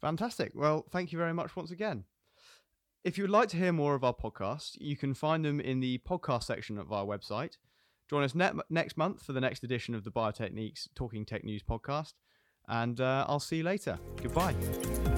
Fantastic. 0.00 0.52
Well, 0.54 0.86
thank 0.90 1.10
you 1.10 1.18
very 1.18 1.34
much 1.34 1.56
once 1.56 1.70
again. 1.70 2.04
If 3.04 3.16
you 3.16 3.24
would 3.24 3.30
like 3.30 3.48
to 3.50 3.56
hear 3.56 3.72
more 3.72 3.94
of 3.94 4.04
our 4.04 4.14
podcasts, 4.14 4.76
you 4.80 4.96
can 4.96 5.14
find 5.14 5.44
them 5.44 5.60
in 5.60 5.80
the 5.80 5.98
podcast 5.98 6.44
section 6.44 6.78
of 6.78 6.92
our 6.92 7.04
website. 7.04 7.56
Join 8.08 8.24
us 8.24 8.34
ne- 8.34 8.52
next 8.70 8.96
month 8.96 9.22
for 9.22 9.32
the 9.32 9.40
next 9.40 9.62
edition 9.62 9.94
of 9.94 10.04
the 10.04 10.10
Biotechniques 10.10 10.88
Talking 10.94 11.24
Tech 11.24 11.44
News 11.44 11.62
podcast, 11.62 12.14
and 12.68 13.00
uh, 13.00 13.24
I'll 13.28 13.40
see 13.40 13.56
you 13.56 13.64
later. 13.64 13.98
Goodbye. 14.22 15.17